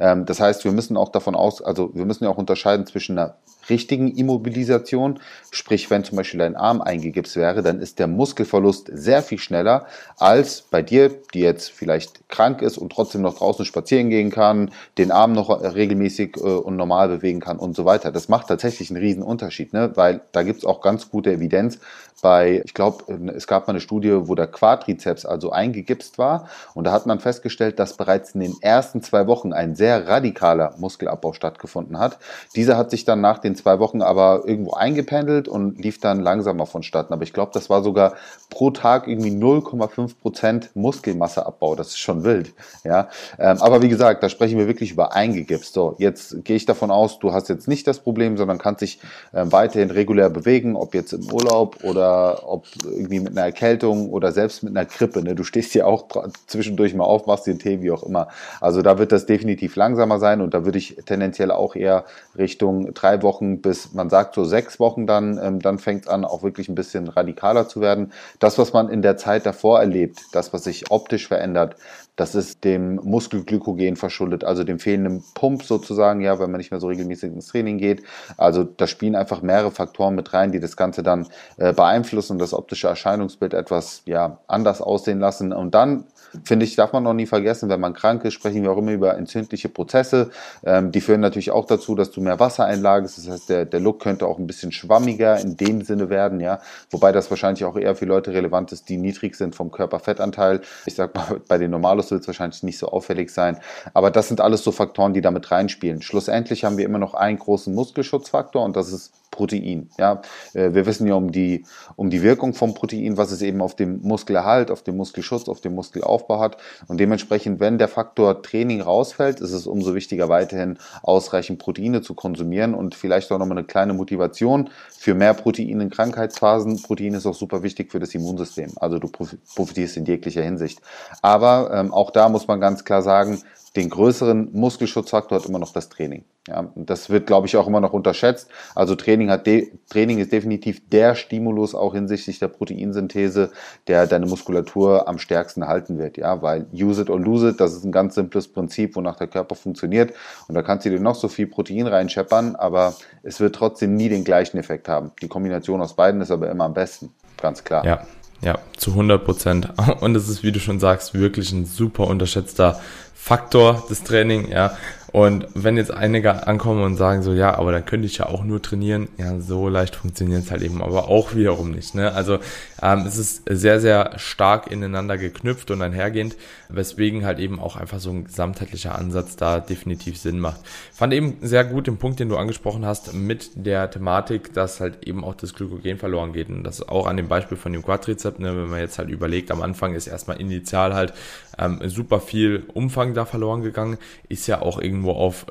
Ähm, 0.01 0.27
das 0.27 0.41
heißt, 0.41 0.65
wir 0.65 0.73
müssen 0.73 0.97
auch 0.97 1.11
davon 1.11 1.37
aus, 1.37 1.63
also 1.63 1.95
wir 1.95 2.05
müssen 2.05 2.25
ja 2.25 2.31
auch 2.31 2.39
unterscheiden 2.39 2.85
zwischen 2.87 3.17
einer 3.17 3.37
richtigen 3.71 4.11
Immobilisation, 4.11 5.21
sprich 5.51 5.91
wenn 5.91 6.05
zum 6.05 6.17
Beispiel 6.17 6.43
ein 6.43 6.57
Arm 6.57 6.81
eingegipst 6.81 7.37
wäre, 7.37 7.63
dann 7.63 7.81
ist 7.81 7.99
der 7.99 8.07
Muskelverlust 8.07 8.91
sehr 8.93 9.23
viel 9.23 9.39
schneller 9.39 9.87
als 10.17 10.63
bei 10.63 10.83
dir, 10.83 11.11
die 11.35 11.41
jetzt 11.41 11.71
vielleicht 11.71 12.29
krank 12.29 12.63
ist 12.63 12.79
und 12.79 12.93
trotzdem 12.93 13.23
noch 13.23 13.39
draußen 13.39 13.65
spazieren 13.65 14.11
gehen 14.11 14.31
kann, 14.31 14.71
den 14.99 15.11
Arm 15.11 15.33
noch 15.33 15.49
regelmäßig 15.49 16.37
äh, 16.37 16.41
und 16.41 16.77
normal 16.77 17.09
bewegen 17.09 17.41
kann 17.41 17.59
und 17.59 17.77
so 17.77 17.85
weiter. 17.85 18.13
Das 18.13 18.29
macht 18.29 18.49
tatsächlich 18.49 18.91
einen 18.91 19.01
riesen 19.01 19.23
Unterschied, 19.23 19.73
ne? 19.73 19.93
weil 19.95 20.21
da 20.33 20.43
gibt 20.43 20.59
es 20.59 20.65
auch 20.65 20.81
ganz 20.81 21.11
gute 21.11 21.33
Evidenz 21.33 21.79
bei, 22.21 22.63
ich 22.65 22.75
glaube, 22.75 23.05
es 23.35 23.47
gab 23.47 23.67
mal 23.67 23.73
eine 23.73 23.81
Studie, 23.81 24.29
wo 24.29 24.35
der 24.35 24.47
Quadrizeps 24.47 25.25
also 25.25 25.51
eingegipst 25.51 26.19
war 26.19 26.49
und 26.75 26.85
da 26.85 26.93
hat 26.93 27.07
man 27.07 27.21
festgestellt, 27.21 27.79
dass 27.79 27.97
bereits 27.97 28.33
in 28.33 28.41
den 28.41 28.55
ersten 28.61 29.03
zwei 29.03 29.27
Wochen 29.27 29.53
ein 29.53 29.77
sehr 29.77 30.09
radikaler 30.09 30.75
Muskelabbau 30.79 31.33
stattgefunden 31.33 31.99
hat. 31.99 32.19
Dieser 32.57 32.77
hat 32.77 32.91
sich 32.91 33.05
dann 33.05 33.21
nach 33.21 33.39
den 33.39 33.55
zwei 33.55 33.79
Wochen 33.79 34.03
aber 34.03 34.43
irgendwo 34.47 34.73
eingependelt 34.73 35.49
und 35.49 35.79
lief 35.79 36.01
dann 36.01 36.21
langsamer 36.21 36.67
vonstatten. 36.67 37.13
Aber 37.13 37.23
ich 37.23 37.33
glaube, 37.33 37.53
das 37.55 37.71
war 37.71 37.83
sogar 37.83 38.15
pro 38.51 38.71
Tag 38.71 39.07
irgendwie 39.07 39.31
0,5 39.31 40.19
Prozent 40.21 40.71
Muskelmasseabbau. 40.75 41.75
Das 41.75 41.89
ist 41.89 41.99
schon 41.99 42.25
wild. 42.25 42.53
Ja, 42.85 43.09
ähm, 43.39 43.59
aber 43.61 43.83
wie 43.83 43.89
gesagt, 43.89 44.23
da 44.23 44.29
sprechen 44.29 44.59
wir 44.59 44.67
wirklich 44.67 44.93
über 44.93 45.15
eingegipst. 45.15 45.73
So, 45.73 45.95
jetzt 45.99 46.45
gehe 46.45 46.57
ich 46.57 46.67
davon 46.67 46.91
aus, 46.91 47.19
du 47.19 47.33
hast 47.33 47.49
jetzt 47.49 47.69
nicht 47.69 47.87
das 47.87 48.01
Problem, 48.01 48.37
sondern 48.37 48.59
kannst 48.59 48.83
dich 48.83 49.01
äh, 49.33 49.45
weiterhin 49.47 49.91
regulär 49.91 50.31
bewegen, 50.31 50.77
ob 50.77 50.95
jetzt 50.95 51.13
im 51.13 51.31
Urlaub 51.31 51.85
oder 51.85 52.08
oder 52.09 52.49
ob 52.49 52.67
irgendwie 52.85 53.21
mit 53.21 53.33
einer 53.33 53.47
Erkältung 53.47 54.11
oder 54.11 54.33
selbst 54.33 54.63
mit 54.63 54.77
einer 54.77 54.87
Grippe. 54.87 55.23
Ne? 55.23 55.35
Du 55.35 55.45
stehst 55.45 55.75
ja 55.75 55.85
auch 55.85 56.07
zwischendurch 56.47 56.95
mal 56.95 57.05
auf, 57.05 57.27
machst 57.27 57.47
den 57.47 57.59
Tee, 57.59 57.83
wie 57.83 57.91
auch 57.91 58.03
immer. 58.03 58.29
Also 58.61 58.83
da 58.83 58.99
wird 58.99 59.13
das 59.13 59.27
definitiv 59.27 59.77
langsamer 59.77 60.19
sein 60.19 60.41
und 60.41 60.55
da 60.55 60.65
würde 60.65 60.79
ich 60.79 60.97
tendenziell 61.07 61.51
auch 61.51 61.75
eher 61.75 62.05
Richtung 62.37 62.95
drei 62.95 63.23
Wochen 63.23 63.61
bis, 63.61 63.93
man 63.93 64.11
sagt 64.11 64.35
so 64.35 64.45
sechs 64.45 64.81
Wochen 64.81 65.07
dann, 65.07 65.39
ähm, 65.43 65.61
dann 65.61 65.79
fängt 65.79 66.05
es 66.05 66.09
an, 66.09 66.25
auch 66.25 66.43
wirklich 66.43 66.69
ein 66.69 66.75
bisschen 66.75 67.09
radikaler 67.09 67.69
zu 67.69 67.81
werden. 67.81 68.13
Das, 68.39 68.59
was 68.59 68.73
man 68.73 68.89
in 68.89 69.03
der 69.03 69.17
Zeit 69.17 69.47
davor 69.47 69.81
erlebt, 69.81 70.21
das, 70.33 70.53
was 70.53 70.65
sich 70.65 70.91
optisch 70.91 71.29
verändert, 71.29 71.77
das 72.19 72.35
ist 72.35 72.65
dem 72.65 72.97
Muskelglykogen 72.97 73.95
verschuldet, 73.95 74.43
also 74.43 74.65
dem 74.65 74.81
fehlenden 74.81 75.23
Pump 75.35 75.63
sozusagen, 75.63 76.21
ja, 76.21 76.41
wenn 76.41 76.51
man 76.51 76.59
nicht 76.59 76.73
mehr 76.73 76.81
so 76.81 76.89
regelmäßig 76.89 77.33
ins 77.33 77.47
Training 77.47 77.79
geht. 77.79 78.03
Also 78.37 78.65
da 78.65 78.89
spielen 78.89 79.15
einfach 79.15 79.41
mehrere 79.41 79.71
Faktoren 79.71 80.17
mit 80.17 80.35
rein, 80.35 80.51
die 80.51 80.59
das 80.59 80.77
Ganze 80.77 81.05
dann 81.05 81.29
äh, 81.59 81.73
beeinflussen 81.73 82.33
und 82.33 82.39
das 82.41 82.55
optische 82.55 82.89
Erscheinungsbild 82.89 83.55
etwas 83.55 84.03
ja, 84.05 84.41
anders 84.49 84.83
aussehen 84.83 85.21
lassen. 85.21 85.53
Und 85.53 85.77
dann 85.77 86.07
finde 86.45 86.67
ich, 86.67 86.75
darf 86.75 86.93
man 86.93 87.05
noch 87.05 87.15
nie 87.15 87.27
vergessen, 87.27 87.69
wenn 87.69 87.79
man 87.79 87.95
krank 87.95 88.25
ist, 88.25 88.35
sprechen 88.35 88.65
wir 88.65 88.73
auch 88.73 88.79
immer 88.79 88.93
über 88.93 89.17
entzündliche 89.17 89.69
Prozesse. 89.69 90.31
Ähm, 90.65 90.91
die 90.91 91.01
führen 91.01 91.21
natürlich 91.21 91.53
auch 91.53 91.67
dazu, 91.67 91.95
dass 91.95 92.11
du 92.11 92.21
mehr 92.21 92.41
Wasser 92.41 92.65
einlagerst. 92.65 93.19
Das 93.19 93.29
heißt, 93.29 93.49
der, 93.49 93.65
der 93.65 93.79
Look 93.79 94.01
könnte 94.01 94.27
auch 94.27 94.39
ein 94.39 94.49
bisschen 94.49 94.73
schwammiger 94.73 95.39
in 95.41 95.57
dem 95.57 95.83
Sinne 95.83 96.11
werden, 96.11 96.41
ja. 96.41 96.61
Wobei 96.91 97.13
das 97.13 97.31
wahrscheinlich 97.31 97.65
auch 97.65 97.77
eher 97.77 97.95
für 97.95 98.07
Leute 98.07 98.33
relevant 98.33 98.73
ist, 98.73 98.89
die 98.89 98.97
niedrig 98.97 99.37
sind 99.37 99.55
vom 99.55 99.71
Körperfettanteil. 99.71 100.63
Ich 100.87 100.97
sag 100.97 101.15
mal, 101.15 101.41
bei 101.47 101.59
den 101.59 101.71
Normalos 101.71 102.08
wird 102.11 102.23
es 102.23 102.27
wahrscheinlich 102.27 102.63
nicht 102.63 102.79
so 102.79 102.89
auffällig 102.89 103.31
sein. 103.31 103.59
Aber 103.95 104.11
das 104.11 104.29
sind 104.29 104.41
alles 104.41 104.63
so 104.65 104.73
Faktoren, 104.73 105.15
die 105.15 105.21
damit 105.21 105.51
reinspielen. 105.51 106.03
Schlussendlich 106.03 106.65
haben 106.65 106.77
wir 106.77 106.85
immer 106.85 106.99
noch 106.99 107.15
einen 107.15 107.39
großen 107.39 107.75
Muskelschutzfaktor 107.75 108.65
und 108.65 108.77
das 108.77 108.93
ist 108.93 109.13
Protein. 109.39 109.89
Ja, 109.99 110.21
äh, 110.53 110.75
wir 110.75 110.85
wissen 110.85 111.07
ja 111.07 111.15
um 111.15 111.31
die, 111.31 111.65
um 111.95 112.11
die 112.11 112.23
Wirkung 112.23 112.55
vom 112.55 112.75
Protein, 112.75 113.17
was 113.17 113.31
es 113.31 113.41
eben 113.41 113.61
auf 113.61 113.77
dem 113.77 114.01
Muskelerhalt, 114.03 114.73
auf 114.73 114.83
dem 114.83 114.97
Muskelschutz, 114.97 115.49
auf 115.49 115.61
dem 115.61 115.77
Muskelaufbau 115.77 116.41
hat. 116.41 116.57
Und 116.89 116.99
dementsprechend, 116.99 117.61
wenn 117.61 117.79
der 117.79 117.87
Faktor 117.87 118.43
Training 118.43 118.81
rausfällt, 118.81 119.41
ist 119.41 119.53
es 119.53 119.69
umso 119.69 119.95
wichtiger, 119.95 120.29
weiterhin 120.29 120.79
ausreichend 121.05 121.61
Proteine 121.61 122.03
zu 122.03 122.15
konsumieren 122.15 122.75
und 122.75 122.97
vielleicht 122.97 123.31
auch 123.31 123.39
nochmal 123.39 123.59
eine 123.59 123.67
kleine 123.67 123.95
Motivation 123.95 124.71
für 124.91 125.15
mehr 125.15 125.35
Protein 125.35 125.81
in 125.81 125.91
Krankheitsphasen. 125.91 126.83
Protein 126.83 127.15
ist 127.15 127.27
auch 127.27 127.35
super 127.35 127.63
wichtig 127.63 127.93
für 127.93 128.01
das 128.01 128.13
Immunsystem. 128.15 128.73
Also 128.77 128.99
du 128.99 129.09
profitierst 129.09 129.99
in 129.99 130.05
jeglicher 130.05 130.43
Hinsicht. 130.43 130.81
Aber 131.23 131.71
ähm, 131.73 131.95
auch 131.95 132.11
da 132.11 132.29
muss 132.29 132.49
man 132.49 132.61
ganz 132.61 132.85
klar 132.85 133.03
sagen, 133.03 133.41
den 133.77 133.91
größeren 133.91 134.51
Muskelschutzfaktor 134.53 135.39
hat 135.39 135.49
immer 135.49 135.59
noch 135.59 135.73
das 135.73 135.89
Training. 135.89 136.25
Ja, 136.47 136.73
das 136.75 137.11
wird, 137.11 137.27
glaube 137.27 137.47
ich, 137.47 137.57
auch 137.57 137.67
immer 137.67 137.81
noch 137.81 137.93
unterschätzt. 137.93 138.49
Also 138.75 138.95
Training 138.95 139.31
hat 139.31 139.47
Training 139.91 140.19
ist 140.19 140.33
definitiv 140.33 140.89
der 140.89 141.15
Stimulus 141.15 141.75
auch 141.75 141.93
hinsichtlich 141.93 142.39
der 142.39 142.49
Proteinsynthese, 142.49 143.51
der 143.87 144.07
deine 144.07 144.27
Muskulatur 144.27 145.07
am 145.07 145.19
stärksten 145.19 145.67
halten 145.69 145.99
wird. 145.99 146.17
Ja, 146.17 146.41
weil 146.41 146.67
use 146.73 147.03
it 147.03 147.11
or 147.11 147.21
lose 147.21 147.51
it, 147.51 147.61
das 147.61 147.75
ist 147.75 147.85
ein 147.85 147.93
ganz 147.93 148.15
simples 148.15 148.49
Prinzip, 148.49 148.97
wonach 148.97 149.17
der 149.17 149.27
Körper 149.27 149.55
funktioniert. 149.55 150.15
Und 150.49 150.55
da 150.55 150.63
kannst 150.63 150.87
du 150.87 150.91
dir 150.91 151.01
noch 151.01 151.15
so 151.15 151.29
viel 151.29 151.47
Protein 151.47 151.87
reinscheppern, 151.87 152.57
aber 152.57 152.95
es 153.23 153.41
wird 153.41 153.55
trotzdem 153.55 153.95
nie 153.95 154.09
den 154.09 154.25
gleichen 154.25 154.57
Effekt 154.57 154.89
haben. 154.89 155.13
Die 155.21 155.29
Kombination 155.29 155.83
aus 155.83 155.95
beiden 155.95 156.23
ist 156.23 156.31
aber 156.31 156.51
immer 156.51 156.65
am 156.65 156.75
besten. 156.75 157.11
Ganz 157.37 157.63
klar. 157.63 157.85
Ja, 157.85 158.07
ja, 158.41 158.59
zu 158.77 158.91
100 158.93 159.25
Prozent. 159.25 159.69
Und 160.01 160.15
es 160.15 160.29
ist, 160.29 160.43
wie 160.43 160.53
du 160.53 160.61
schon 160.61 160.81
sagst, 160.81 161.15
wirklich 161.15 161.53
ein 161.53 161.65
super 161.65 162.07
unterschätzter 162.07 162.81
Faktor 163.19 163.87
des 163.89 164.03
Training, 164.05 164.49
ja. 164.49 164.77
Und 165.13 165.47
wenn 165.55 165.77
jetzt 165.79 165.91
einige 165.91 166.47
ankommen 166.47 166.83
und 166.83 166.97
sagen 166.97 167.23
so, 167.23 167.33
ja, 167.33 167.57
aber 167.57 167.73
dann 167.73 167.87
könnte 167.87 168.07
ich 168.07 168.19
ja 168.19 168.27
auch 168.27 168.45
nur 168.45 168.61
trainieren, 168.61 169.09
ja, 169.17 169.41
so 169.41 169.69
leicht 169.69 169.97
funktioniert 169.97 170.43
es 170.43 170.51
halt 170.51 170.63
eben 170.63 170.83
aber 170.83 171.09
auch 171.09 171.35
wiederum 171.35 171.71
nicht. 171.71 171.95
Ne? 171.95 172.13
Also 172.13 172.39
ähm, 172.83 173.05
es 173.07 173.17
ist 173.17 173.43
sehr, 173.49 173.81
sehr 173.81 174.13
stark 174.19 174.71
ineinander 174.71 175.17
geknüpft 175.17 175.71
und 175.71 175.81
einhergehend, 175.81 176.37
weswegen 176.69 177.25
halt 177.25 177.39
eben 177.39 177.59
auch 177.59 177.77
einfach 177.77 178.01
so 178.01 178.11
ein 178.11 178.25
gesamtheitlicher 178.25 178.97
Ansatz 178.97 179.37
da 179.37 179.61
definitiv 179.61 180.19
Sinn 180.19 180.41
macht. 180.41 180.61
Fand 180.93 181.15
eben 181.15 181.39
sehr 181.41 181.65
gut 181.65 181.87
den 181.87 181.97
Punkt, 181.97 182.21
den 182.21 182.29
du 182.29 182.37
angesprochen 182.37 182.85
hast, 182.85 183.15
mit 183.15 183.51
der 183.55 183.91
Thematik, 183.91 184.53
dass 184.53 184.81
halt 184.81 185.07
eben 185.07 185.25
auch 185.25 185.35
das 185.35 185.55
Glykogen 185.55 185.97
verloren 185.97 186.35
geht. 186.35 186.51
Und 186.51 186.65
das 186.65 186.87
auch 186.87 187.07
an 187.07 187.17
dem 187.17 187.29
Beispiel 187.29 187.57
von 187.57 187.73
dem 187.73 187.83
Quadrizeps, 187.83 188.39
ne, 188.39 188.55
wenn 188.55 188.69
man 188.69 188.81
jetzt 188.81 188.99
halt 188.99 189.09
überlegt, 189.09 189.51
am 189.51 189.63
Anfang 189.63 189.95
ist 189.95 190.07
erstmal 190.07 190.39
initial 190.39 190.95
halt 190.95 191.15
ähm, 191.59 191.81
super 191.87 192.21
viel 192.21 192.65
Umfang 192.75 193.15
da 193.15 193.25
verloren 193.25 193.63
gegangen, 193.63 193.97
ist 194.29 194.47
ja 194.47 194.61
auch 194.61 194.79
irgendwie 194.79 194.98
irgendwo 194.99 195.13
auf 195.13 195.47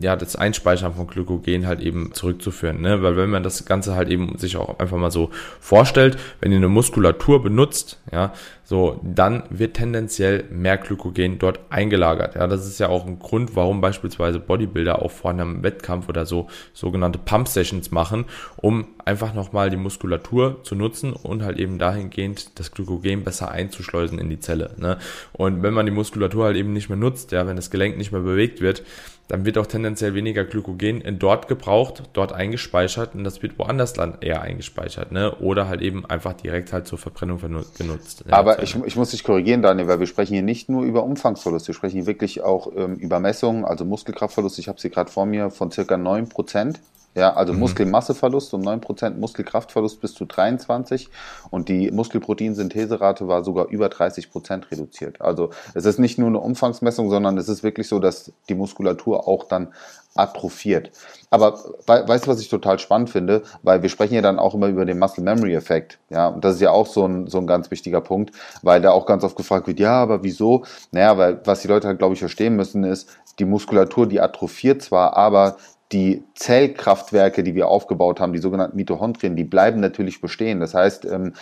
ja, 0.00 0.16
das 0.16 0.36
Einspeichern 0.36 0.94
von 0.94 1.06
Glykogen 1.06 1.66
halt 1.66 1.80
eben 1.80 2.12
zurückzuführen. 2.12 2.80
Ne? 2.80 3.02
Weil 3.02 3.16
wenn 3.16 3.30
man 3.30 3.42
das 3.42 3.64
Ganze 3.64 3.94
halt 3.94 4.08
eben 4.08 4.36
sich 4.38 4.56
auch 4.56 4.78
einfach 4.78 4.96
mal 4.96 5.10
so 5.10 5.30
vorstellt, 5.60 6.18
wenn 6.40 6.50
ihr 6.50 6.58
eine 6.58 6.68
Muskulatur 6.68 7.42
benutzt, 7.42 8.00
ja, 8.12 8.32
so, 8.64 8.98
dann 9.02 9.42
wird 9.50 9.74
tendenziell 9.74 10.44
mehr 10.50 10.78
Glykogen 10.78 11.38
dort 11.38 11.60
eingelagert. 11.68 12.34
Ja, 12.34 12.46
das 12.46 12.66
ist 12.66 12.80
ja 12.80 12.88
auch 12.88 13.06
ein 13.06 13.18
Grund, 13.18 13.56
warum 13.56 13.82
beispielsweise 13.82 14.40
Bodybuilder 14.40 15.02
auch 15.02 15.10
vor 15.10 15.30
einem 15.30 15.62
Wettkampf 15.62 16.08
oder 16.08 16.24
so 16.24 16.48
sogenannte 16.72 17.18
Pump 17.18 17.46
Sessions 17.46 17.90
machen, 17.90 18.24
um 18.56 18.86
einfach 19.04 19.34
nochmal 19.34 19.68
die 19.68 19.76
Muskulatur 19.76 20.62
zu 20.62 20.74
nutzen 20.74 21.12
und 21.12 21.42
halt 21.42 21.58
eben 21.58 21.78
dahingehend 21.78 22.58
das 22.58 22.72
Glykogen 22.72 23.22
besser 23.22 23.50
einzuschleusen 23.50 24.18
in 24.18 24.30
die 24.30 24.40
Zelle. 24.40 24.74
Ne? 24.78 24.98
Und 25.32 25.62
wenn 25.62 25.74
man 25.74 25.84
die 25.84 25.92
Muskulatur 25.92 26.46
halt 26.46 26.56
eben 26.56 26.72
nicht 26.72 26.88
mehr 26.88 26.96
nutzt, 26.96 27.32
ja, 27.32 27.46
wenn 27.46 27.56
das 27.56 27.70
Gelenk 27.70 27.98
nicht 27.98 28.12
mehr 28.12 28.22
bewegt 28.22 28.62
wird, 28.62 28.82
dann 29.28 29.46
wird 29.46 29.56
auch 29.56 29.66
tendenziell 29.66 30.14
weniger 30.14 30.44
Glykogen 30.44 31.02
dort 31.18 31.48
gebraucht, 31.48 32.02
dort 32.12 32.32
eingespeichert 32.32 33.14
und 33.14 33.24
das 33.24 33.42
wird 33.42 33.58
woanders 33.58 33.94
dann 33.94 34.18
eher 34.20 34.42
eingespeichert, 34.42 35.12
ne? 35.12 35.34
Oder 35.36 35.68
halt 35.68 35.80
eben 35.80 36.04
einfach 36.04 36.34
direkt 36.34 36.72
halt 36.72 36.86
zur 36.86 36.98
Verbrennung 36.98 37.40
genutzt. 37.78 38.24
Aber 38.30 38.62
ich, 38.62 38.76
ich 38.84 38.96
muss 38.96 39.10
dich 39.10 39.24
korrigieren, 39.24 39.62
Daniel, 39.62 39.88
weil 39.88 40.00
wir 40.00 40.06
sprechen 40.06 40.34
hier 40.34 40.42
nicht 40.42 40.68
nur 40.68 40.82
über 40.82 41.04
Umfangsverlust, 41.04 41.68
wir 41.68 41.74
sprechen 41.74 41.96
hier 41.96 42.06
wirklich 42.06 42.42
auch 42.42 42.70
ähm, 42.76 42.96
über 42.96 43.18
Messungen, 43.18 43.64
also 43.64 43.84
Muskelkraftverlust, 43.84 44.58
ich 44.58 44.68
habe 44.68 44.80
sie 44.80 44.90
gerade 44.90 45.10
vor 45.10 45.24
mir, 45.24 45.50
von 45.50 45.70
circa 45.70 45.96
neun 45.96 46.28
Prozent. 46.28 46.80
Ja, 47.14 47.34
also 47.34 47.52
mhm. 47.52 47.60
Muskelmasseverlust 47.60 48.52
um 48.54 48.62
9%, 48.62 49.18
Muskelkraftverlust 49.18 50.00
bis 50.00 50.14
zu 50.14 50.24
23 50.24 51.08
und 51.50 51.68
die 51.68 51.90
Muskelproteinsyntheserate 51.92 53.28
war 53.28 53.44
sogar 53.44 53.68
über 53.68 53.86
30% 53.86 54.70
reduziert. 54.70 55.20
Also 55.20 55.50
es 55.74 55.84
ist 55.84 55.98
nicht 55.98 56.18
nur 56.18 56.28
eine 56.28 56.40
Umfangsmessung, 56.40 57.10
sondern 57.10 57.38
es 57.38 57.48
ist 57.48 57.62
wirklich 57.62 57.88
so, 57.88 58.00
dass 58.00 58.32
die 58.48 58.54
Muskulatur 58.54 59.28
auch 59.28 59.44
dann 59.44 59.72
atrophiert. 60.16 60.90
Aber 61.30 61.58
weißt 61.86 62.26
du, 62.26 62.30
was 62.30 62.40
ich 62.40 62.48
total 62.48 62.78
spannend 62.78 63.10
finde? 63.10 63.42
Weil 63.62 63.82
wir 63.82 63.88
sprechen 63.88 64.14
ja 64.14 64.22
dann 64.22 64.38
auch 64.38 64.54
immer 64.54 64.68
über 64.68 64.84
den 64.84 64.98
Muscle 64.98 65.24
Memory 65.24 65.54
Effekt. 65.54 65.98
Ja, 66.08 66.28
und 66.28 66.44
das 66.44 66.56
ist 66.56 66.60
ja 66.60 66.70
auch 66.70 66.86
so 66.86 67.06
ein, 67.06 67.26
so 67.26 67.38
ein 67.38 67.46
ganz 67.46 67.70
wichtiger 67.70 68.00
Punkt, 68.00 68.32
weil 68.62 68.80
da 68.80 68.92
auch 68.92 69.06
ganz 69.06 69.24
oft 69.24 69.36
gefragt 69.36 69.66
wird, 69.66 69.80
ja, 69.80 70.00
aber 70.00 70.22
wieso? 70.22 70.64
Naja, 70.92 71.18
weil 71.18 71.40
was 71.44 71.60
die 71.60 71.68
Leute 71.68 71.88
halt, 71.88 71.98
glaube 71.98 72.14
ich, 72.14 72.20
verstehen 72.20 72.54
müssen, 72.54 72.84
ist, 72.84 73.08
die 73.40 73.44
Muskulatur, 73.44 74.06
die 74.06 74.20
atrophiert 74.20 74.82
zwar, 74.82 75.16
aber 75.16 75.56
die 75.92 76.24
Zellkraftwerke, 76.34 77.42
die 77.42 77.54
wir 77.54 77.68
aufgebaut 77.68 78.20
haben, 78.20 78.32
die 78.32 78.38
sogenannten 78.38 78.76
Mitochondrien, 78.76 79.36
die 79.36 79.44
bleiben 79.44 79.80
natürlich 79.80 80.20
bestehen. 80.20 80.60
Das 80.60 80.74
heißt, 80.74 81.04
ähm, 81.04 81.34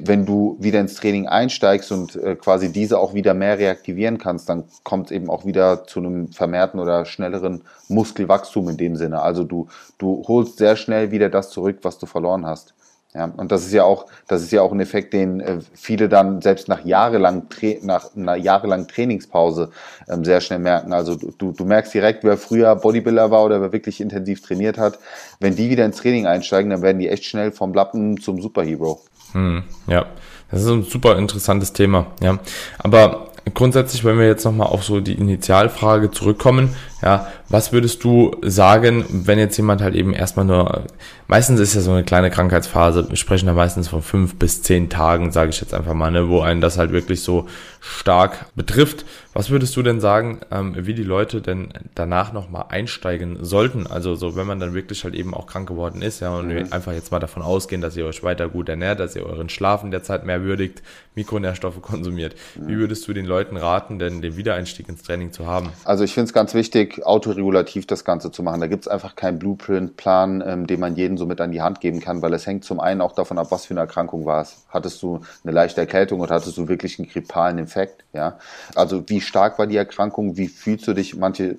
wenn 0.00 0.26
du 0.26 0.56
wieder 0.60 0.80
ins 0.80 0.94
Training 0.94 1.26
einsteigst 1.26 1.90
und 1.90 2.16
äh, 2.16 2.36
quasi 2.36 2.72
diese 2.72 2.98
auch 2.98 3.14
wieder 3.14 3.34
mehr 3.34 3.58
reaktivieren 3.58 4.18
kannst, 4.18 4.48
dann 4.48 4.64
kommt 4.84 5.06
es 5.06 5.12
eben 5.12 5.28
auch 5.28 5.44
wieder 5.44 5.86
zu 5.86 6.00
einem 6.00 6.28
vermehrten 6.28 6.80
oder 6.80 7.04
schnelleren 7.04 7.62
Muskelwachstum 7.88 8.68
in 8.68 8.76
dem 8.76 8.96
Sinne. 8.96 9.22
Also 9.22 9.44
du, 9.44 9.68
du 9.98 10.24
holst 10.28 10.58
sehr 10.58 10.76
schnell 10.76 11.10
wieder 11.10 11.28
das 11.28 11.50
zurück, 11.50 11.78
was 11.82 11.98
du 11.98 12.06
verloren 12.06 12.46
hast. 12.46 12.74
Ja, 13.14 13.24
und 13.24 13.50
das 13.50 13.64
ist 13.64 13.72
ja 13.72 13.84
auch, 13.84 14.04
das 14.26 14.42
ist 14.42 14.52
ja 14.52 14.60
auch 14.60 14.70
ein 14.70 14.80
Effekt, 14.80 15.14
den 15.14 15.40
äh, 15.40 15.58
viele 15.72 16.10
dann 16.10 16.42
selbst 16.42 16.68
nach 16.68 16.84
jahrelang 16.84 17.44
nach 17.80 18.14
einer 18.14 18.36
jahrelangen 18.36 18.86
Trainingspause 18.86 19.70
ähm, 20.08 20.24
sehr 20.24 20.42
schnell 20.42 20.58
merken. 20.58 20.92
Also 20.92 21.16
du, 21.16 21.52
du 21.52 21.64
merkst 21.64 21.94
direkt, 21.94 22.22
wer 22.22 22.36
früher 22.36 22.76
Bodybuilder 22.76 23.30
war 23.30 23.44
oder 23.44 23.62
wer 23.62 23.72
wirklich 23.72 24.02
intensiv 24.02 24.42
trainiert 24.42 24.76
hat, 24.76 24.98
wenn 25.40 25.56
die 25.56 25.70
wieder 25.70 25.86
ins 25.86 25.96
Training 25.96 26.26
einsteigen, 26.26 26.70
dann 26.70 26.82
werden 26.82 26.98
die 26.98 27.08
echt 27.08 27.24
schnell 27.24 27.50
vom 27.50 27.72
Lappen 27.72 28.20
zum 28.20 28.42
Superhero. 28.42 29.00
Hm, 29.32 29.64
ja, 29.86 30.06
das 30.50 30.62
ist 30.62 30.68
ein 30.68 30.82
super 30.82 31.16
interessantes 31.16 31.72
Thema. 31.72 32.08
Ja, 32.20 32.38
aber 32.78 33.28
grundsätzlich, 33.54 34.04
wenn 34.04 34.18
wir 34.18 34.26
jetzt 34.26 34.44
nochmal 34.44 34.68
auf 34.68 34.84
so 34.84 35.00
die 35.00 35.14
Initialfrage 35.14 36.10
zurückkommen, 36.10 36.74
ja, 37.02 37.28
was 37.48 37.72
würdest 37.72 38.02
du 38.02 38.36
sagen, 38.42 39.04
wenn 39.08 39.38
jetzt 39.38 39.56
jemand 39.56 39.82
halt 39.82 39.94
eben 39.94 40.12
erstmal 40.12 40.44
nur, 40.44 40.84
meistens 41.28 41.60
ist 41.60 41.74
ja 41.74 41.80
so 41.80 41.92
eine 41.92 42.04
kleine 42.04 42.30
Krankheitsphase, 42.30 43.08
wir 43.08 43.16
sprechen 43.16 43.46
da 43.46 43.52
meistens 43.52 43.88
von 43.88 44.02
fünf 44.02 44.36
bis 44.36 44.62
zehn 44.62 44.90
Tagen, 44.90 45.30
sage 45.30 45.50
ich 45.50 45.60
jetzt 45.60 45.74
einfach 45.74 45.94
mal, 45.94 46.10
ne, 46.10 46.28
wo 46.28 46.40
einen 46.40 46.60
das 46.60 46.76
halt 46.76 46.92
wirklich 46.92 47.22
so 47.22 47.46
stark 47.80 48.46
betrifft. 48.54 49.04
Was 49.34 49.50
würdest 49.50 49.76
du 49.76 49.82
denn 49.82 50.00
sagen, 50.00 50.40
ähm, 50.50 50.74
wie 50.76 50.94
die 50.94 51.04
Leute 51.04 51.40
denn 51.40 51.68
danach 51.94 52.32
nochmal 52.32 52.66
einsteigen 52.70 53.38
sollten? 53.44 53.86
Also 53.86 54.16
so, 54.16 54.34
wenn 54.34 54.46
man 54.46 54.58
dann 54.58 54.74
wirklich 54.74 55.04
halt 55.04 55.14
eben 55.14 55.32
auch 55.32 55.46
krank 55.46 55.68
geworden 55.68 56.02
ist, 56.02 56.20
ja, 56.20 56.30
und 56.30 56.48
mhm. 56.48 56.72
einfach 56.72 56.92
jetzt 56.92 57.12
mal 57.12 57.20
davon 57.20 57.42
ausgehen, 57.42 57.80
dass 57.80 57.96
ihr 57.96 58.06
euch 58.06 58.24
weiter 58.24 58.48
gut 58.48 58.68
ernährt, 58.68 58.98
dass 58.98 59.14
ihr 59.14 59.24
euren 59.24 59.48
Schlafen 59.48 59.92
derzeit 59.92 60.26
mehr 60.26 60.42
würdigt, 60.42 60.82
Mikronährstoffe 61.14 61.80
konsumiert. 61.82 62.34
Wie 62.56 62.76
würdest 62.78 63.06
du 63.06 63.12
den 63.12 63.26
Leuten 63.26 63.56
raten, 63.56 63.98
denn 63.98 64.22
den 64.22 64.36
Wiedereinstieg 64.36 64.88
ins 64.88 65.02
Training 65.02 65.32
zu 65.32 65.46
haben? 65.46 65.70
Also 65.84 66.04
ich 66.04 66.14
finde 66.14 66.26
es 66.26 66.32
ganz 66.32 66.54
wichtig, 66.54 66.87
wichtig, 66.88 67.06
autoregulativ 67.06 67.86
das 67.86 68.04
Ganze 68.04 68.30
zu 68.30 68.42
machen. 68.42 68.60
Da 68.60 68.66
gibt 68.66 68.84
es 68.84 68.88
einfach 68.88 69.16
keinen 69.16 69.38
Blueprint-Plan, 69.38 70.42
ähm, 70.46 70.66
den 70.66 70.80
man 70.80 70.96
jedem 70.96 71.18
so 71.18 71.26
mit 71.26 71.40
an 71.40 71.52
die 71.52 71.62
Hand 71.62 71.80
geben 71.80 72.00
kann, 72.00 72.22
weil 72.22 72.32
es 72.34 72.46
hängt 72.46 72.64
zum 72.64 72.80
einen 72.80 73.00
auch 73.00 73.12
davon 73.12 73.38
ab, 73.38 73.48
was 73.50 73.66
für 73.66 73.74
eine 73.74 73.80
Erkrankung 73.80 74.24
war 74.24 74.42
es. 74.42 74.64
Hattest 74.68 75.02
du 75.02 75.20
eine 75.44 75.52
leichte 75.52 75.80
Erkältung 75.80 76.20
oder 76.20 76.34
hattest 76.34 76.56
du 76.56 76.68
wirklich 76.68 76.98
einen 76.98 77.08
grippalen 77.08 77.58
Infekt? 77.58 78.04
Ja, 78.12 78.38
also 78.74 79.08
wie 79.08 79.20
stark 79.20 79.58
war 79.58 79.66
die 79.66 79.76
Erkrankung? 79.76 80.36
Wie 80.36 80.48
fühlst 80.48 80.86
du 80.86 80.94
dich? 80.94 81.16
Manche 81.16 81.56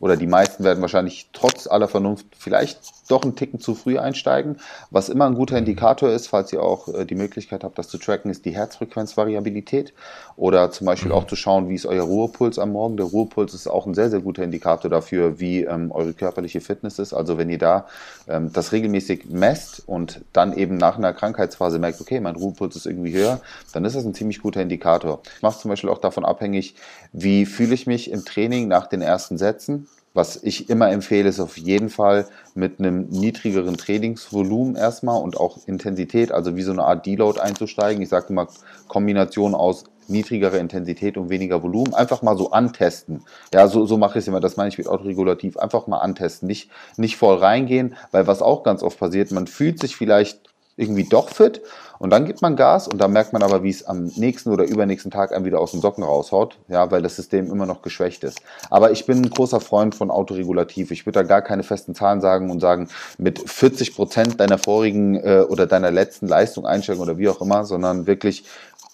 oder 0.00 0.16
die 0.16 0.26
meisten 0.26 0.64
werden 0.64 0.80
wahrscheinlich 0.80 1.30
trotz 1.32 1.66
aller 1.66 1.88
Vernunft 1.88 2.26
vielleicht 2.38 2.78
doch 3.08 3.22
einen 3.22 3.36
Ticken 3.36 3.58
zu 3.58 3.74
früh 3.74 3.98
einsteigen. 3.98 4.58
Was 4.90 5.08
immer 5.08 5.26
ein 5.26 5.34
guter 5.34 5.56
Indikator 5.56 6.10
ist, 6.10 6.28
falls 6.28 6.52
ihr 6.52 6.62
auch 6.62 6.88
äh, 6.88 7.04
die 7.04 7.14
Möglichkeit 7.14 7.64
habt, 7.64 7.78
das 7.78 7.88
zu 7.88 7.98
tracken, 7.98 8.30
ist 8.30 8.44
die 8.44 8.54
Herzfrequenzvariabilität 8.54 9.92
oder 10.36 10.70
zum 10.70 10.86
Beispiel 10.86 11.12
auch 11.12 11.26
zu 11.26 11.36
schauen, 11.36 11.68
wie 11.68 11.74
ist 11.74 11.86
euer 11.86 12.04
Ruhepuls 12.04 12.58
am 12.58 12.72
Morgen. 12.72 12.96
Der 12.96 13.06
Ruhepuls 13.06 13.54
ist 13.54 13.66
auch 13.66 13.86
ein 13.86 13.94
sehr, 13.94 14.10
sehr 14.10 14.20
guter 14.20 14.44
Indikator 14.44 14.67
dafür, 14.76 15.40
wie 15.40 15.64
ähm, 15.64 15.90
eure 15.90 16.12
körperliche 16.12 16.60
Fitness 16.60 16.98
ist. 16.98 17.12
Also 17.12 17.38
wenn 17.38 17.50
ihr 17.50 17.58
da 17.58 17.86
ähm, 18.28 18.52
das 18.52 18.72
regelmäßig 18.72 19.26
messt 19.30 19.82
und 19.86 20.20
dann 20.32 20.56
eben 20.56 20.76
nach 20.76 20.98
einer 20.98 21.12
Krankheitsphase 21.12 21.78
merkt, 21.78 22.00
okay, 22.00 22.20
mein 22.20 22.36
Ruhepuls 22.36 22.76
ist 22.76 22.86
irgendwie 22.86 23.12
höher, 23.12 23.40
dann 23.72 23.84
ist 23.84 23.96
das 23.96 24.04
ein 24.04 24.14
ziemlich 24.14 24.40
guter 24.40 24.60
Indikator. 24.60 25.20
Ich 25.36 25.42
mache 25.42 25.58
zum 25.58 25.70
Beispiel 25.70 25.90
auch 25.90 25.98
davon 25.98 26.24
abhängig, 26.24 26.74
wie 27.12 27.46
fühle 27.46 27.74
ich 27.74 27.86
mich 27.86 28.10
im 28.10 28.24
Training 28.24 28.68
nach 28.68 28.86
den 28.86 29.02
ersten 29.02 29.38
Sätzen. 29.38 29.88
Was 30.14 30.42
ich 30.42 30.70
immer 30.70 30.90
empfehle, 30.90 31.28
ist 31.28 31.40
auf 31.40 31.56
jeden 31.58 31.90
Fall 31.90 32.26
mit 32.54 32.80
einem 32.80 33.08
niedrigeren 33.08 33.76
Trainingsvolumen 33.76 34.74
erstmal 34.74 35.22
und 35.22 35.36
auch 35.36 35.58
Intensität, 35.66 36.32
also 36.32 36.56
wie 36.56 36.62
so 36.62 36.72
eine 36.72 36.84
Art 36.84 37.06
Deload 37.06 37.40
einzusteigen. 37.40 38.02
Ich 38.02 38.08
sage 38.08 38.26
immer 38.30 38.48
Kombination 38.88 39.54
aus 39.54 39.84
niedrigerer 40.08 40.58
Intensität 40.58 41.16
und 41.16 41.28
weniger 41.30 41.62
Volumen. 41.62 41.94
Einfach 41.94 42.22
mal 42.22 42.36
so 42.36 42.50
antesten. 42.50 43.22
Ja, 43.52 43.68
so, 43.68 43.86
so 43.86 43.98
mache 43.98 44.18
ich 44.18 44.24
es 44.24 44.28
immer. 44.28 44.40
Das 44.40 44.56
meine 44.56 44.70
ich 44.70 44.78
mit 44.78 44.88
autoregulativ. 44.88 45.56
Einfach 45.56 45.86
mal 45.86 45.98
antesten. 45.98 46.46
Nicht, 46.46 46.70
nicht 46.96 47.16
voll 47.16 47.36
reingehen, 47.36 47.94
weil 48.10 48.26
was 48.26 48.42
auch 48.42 48.62
ganz 48.62 48.82
oft 48.82 48.98
passiert, 48.98 49.30
man 49.30 49.46
fühlt 49.46 49.78
sich 49.80 49.96
vielleicht 49.96 50.40
irgendwie 50.78 51.04
doch 51.04 51.28
fit 51.28 51.60
und 51.98 52.10
dann 52.10 52.24
gibt 52.24 52.42
man 52.42 52.56
Gas 52.56 52.88
und 52.88 52.98
dann 52.98 53.12
merkt 53.12 53.32
man 53.32 53.42
aber, 53.42 53.62
wie 53.62 53.70
es 53.70 53.84
am 53.84 54.04
nächsten 54.16 54.50
oder 54.50 54.64
übernächsten 54.64 55.10
Tag 55.10 55.32
einem 55.32 55.44
wieder 55.44 55.60
aus 55.60 55.72
den 55.72 55.80
Socken 55.80 56.04
raushaut, 56.04 56.58
ja, 56.68 56.90
weil 56.90 57.02
das 57.02 57.16
System 57.16 57.50
immer 57.50 57.66
noch 57.66 57.82
geschwächt 57.82 58.24
ist. 58.24 58.40
Aber 58.70 58.92
ich 58.92 59.06
bin 59.06 59.18
ein 59.18 59.30
großer 59.30 59.60
Freund 59.60 59.94
von 59.94 60.10
Autoregulativ. 60.10 60.90
Ich 60.90 61.06
würde 61.06 61.20
da 61.20 61.22
gar 61.24 61.42
keine 61.42 61.64
festen 61.64 61.94
Zahlen 61.94 62.20
sagen 62.20 62.50
und 62.50 62.60
sagen, 62.60 62.88
mit 63.18 63.38
40 63.38 63.94
Prozent 63.94 64.40
deiner 64.40 64.58
vorigen 64.58 65.16
äh, 65.16 65.44
oder 65.48 65.66
deiner 65.66 65.90
letzten 65.90 66.28
Leistung 66.28 66.66
einsteigen 66.66 67.02
oder 67.02 67.18
wie 67.18 67.28
auch 67.28 67.40
immer, 67.40 67.64
sondern 67.64 68.06
wirklich 68.06 68.44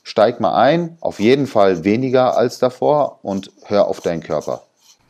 steig 0.02 0.40
mal 0.40 0.54
ein, 0.54 0.96
auf 1.00 1.20
jeden 1.20 1.46
Fall 1.46 1.84
weniger 1.84 2.36
als 2.36 2.58
davor 2.58 3.18
und 3.22 3.50
hör 3.66 3.88
auf 3.88 4.00
deinen 4.00 4.22
Körper. 4.22 4.62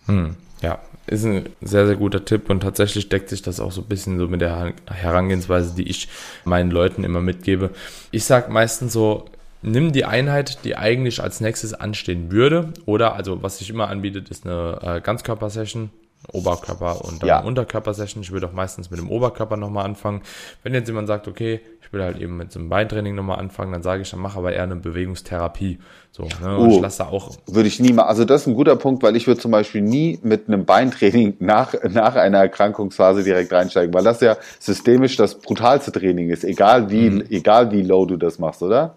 Hm, 0.07 0.37
ja, 0.61 0.79
ist 1.07 1.25
ein 1.25 1.51
sehr, 1.61 1.87
sehr 1.87 1.97
guter 1.97 2.25
Tipp 2.25 2.49
und 2.51 2.61
tatsächlich 2.61 3.09
deckt 3.09 3.29
sich 3.29 3.43
das 3.43 3.61
auch 3.61 3.73
so 3.73 3.83
ein 3.83 3.89
bisschen 3.89 4.19
so 4.19 4.29
mit 4.29 4.41
der 4.41 4.73
Herangehensweise, 4.91 5.75
die 5.75 5.89
ich 5.89 6.09
meinen 6.45 6.71
Leuten 6.71 7.05
immer 7.05 7.21
mitgebe. 7.21 7.71
Ich 8.11 8.25
sage 8.25 8.51
meistens 8.51 8.93
so, 8.93 9.27
nimm 9.63 9.93
die 9.93 10.05
Einheit, 10.05 10.65
die 10.65 10.77
eigentlich 10.77 11.23
als 11.23 11.41
nächstes 11.41 11.75
anstehen 11.75 12.31
würde 12.31 12.73
oder 12.87 13.15
also 13.15 13.43
was 13.43 13.59
sich 13.59 13.71
immer 13.71 13.89
anbietet, 13.89 14.29
ist 14.31 14.47
eine 14.47 14.79
äh, 14.83 15.01
Ganzkörper-Session, 15.01 15.91
Oberkörper 16.33 17.05
und 17.05 17.23
dann 17.23 17.29
ja. 17.29 17.41
Unterkörper-Session. 17.41 18.23
Ich 18.23 18.33
würde 18.33 18.47
auch 18.47 18.53
meistens 18.53 18.91
mit 18.91 18.99
dem 18.99 19.11
Oberkörper 19.11 19.57
nochmal 19.57 19.85
anfangen. 19.85 20.23
Wenn 20.63 20.75
jetzt 20.75 20.89
jemand 20.89 21.09
sagt, 21.09 21.29
okay, 21.29 21.61
ich 21.83 21.93
will 21.93 22.03
halt 22.03 22.19
eben 22.19 22.37
mit 22.37 22.51
so 22.51 22.59
einem 22.59 22.69
Beintraining 22.69 23.15
nochmal 23.15 23.39
anfangen, 23.39 23.73
dann 23.73 23.83
sage 23.83 24.03
ich, 24.03 24.11
dann 24.11 24.21
mach 24.21 24.37
aber 24.37 24.53
eher 24.53 24.63
eine 24.63 24.77
Bewegungstherapie. 24.77 25.79
So, 26.11 26.23
ne? 26.43 26.57
Und 26.57 26.71
oh, 26.71 26.75
ich 26.77 26.81
lasse 26.81 27.07
auch. 27.07 27.37
Würde 27.47 27.69
ich 27.69 27.81
nie 27.81 27.93
mal, 27.93 28.05
also 28.05 28.25
das 28.25 28.43
ist 28.43 28.47
ein 28.47 28.55
guter 28.55 28.77
Punkt, 28.77 29.03
weil 29.03 29.17
ich 29.17 29.27
würde 29.27 29.41
zum 29.41 29.51
Beispiel 29.51 29.83
nie 29.83 30.19
mit 30.23 30.49
einem 30.49 30.65
Beintraining 30.65 31.37
nach, 31.41 31.75
nach 31.91 32.15
einer 32.15 32.39
Erkrankungsphase 32.39 33.23
direkt 33.23 33.53
reinsteigen, 33.53 33.93
weil 33.93 34.05
das 34.05 34.21
ja 34.21 34.37
systemisch 34.59 35.17
das 35.17 35.35
brutalste 35.37 35.93
Training 35.93 36.31
ist, 36.31 36.45
egal 36.45 36.91
wie, 36.91 37.11
mhm. 37.11 37.25
egal 37.31 37.71
wie 37.73 37.83
low 37.83 38.07
du 38.07 38.17
das 38.17 38.39
machst, 38.39 38.63
oder? 38.63 38.95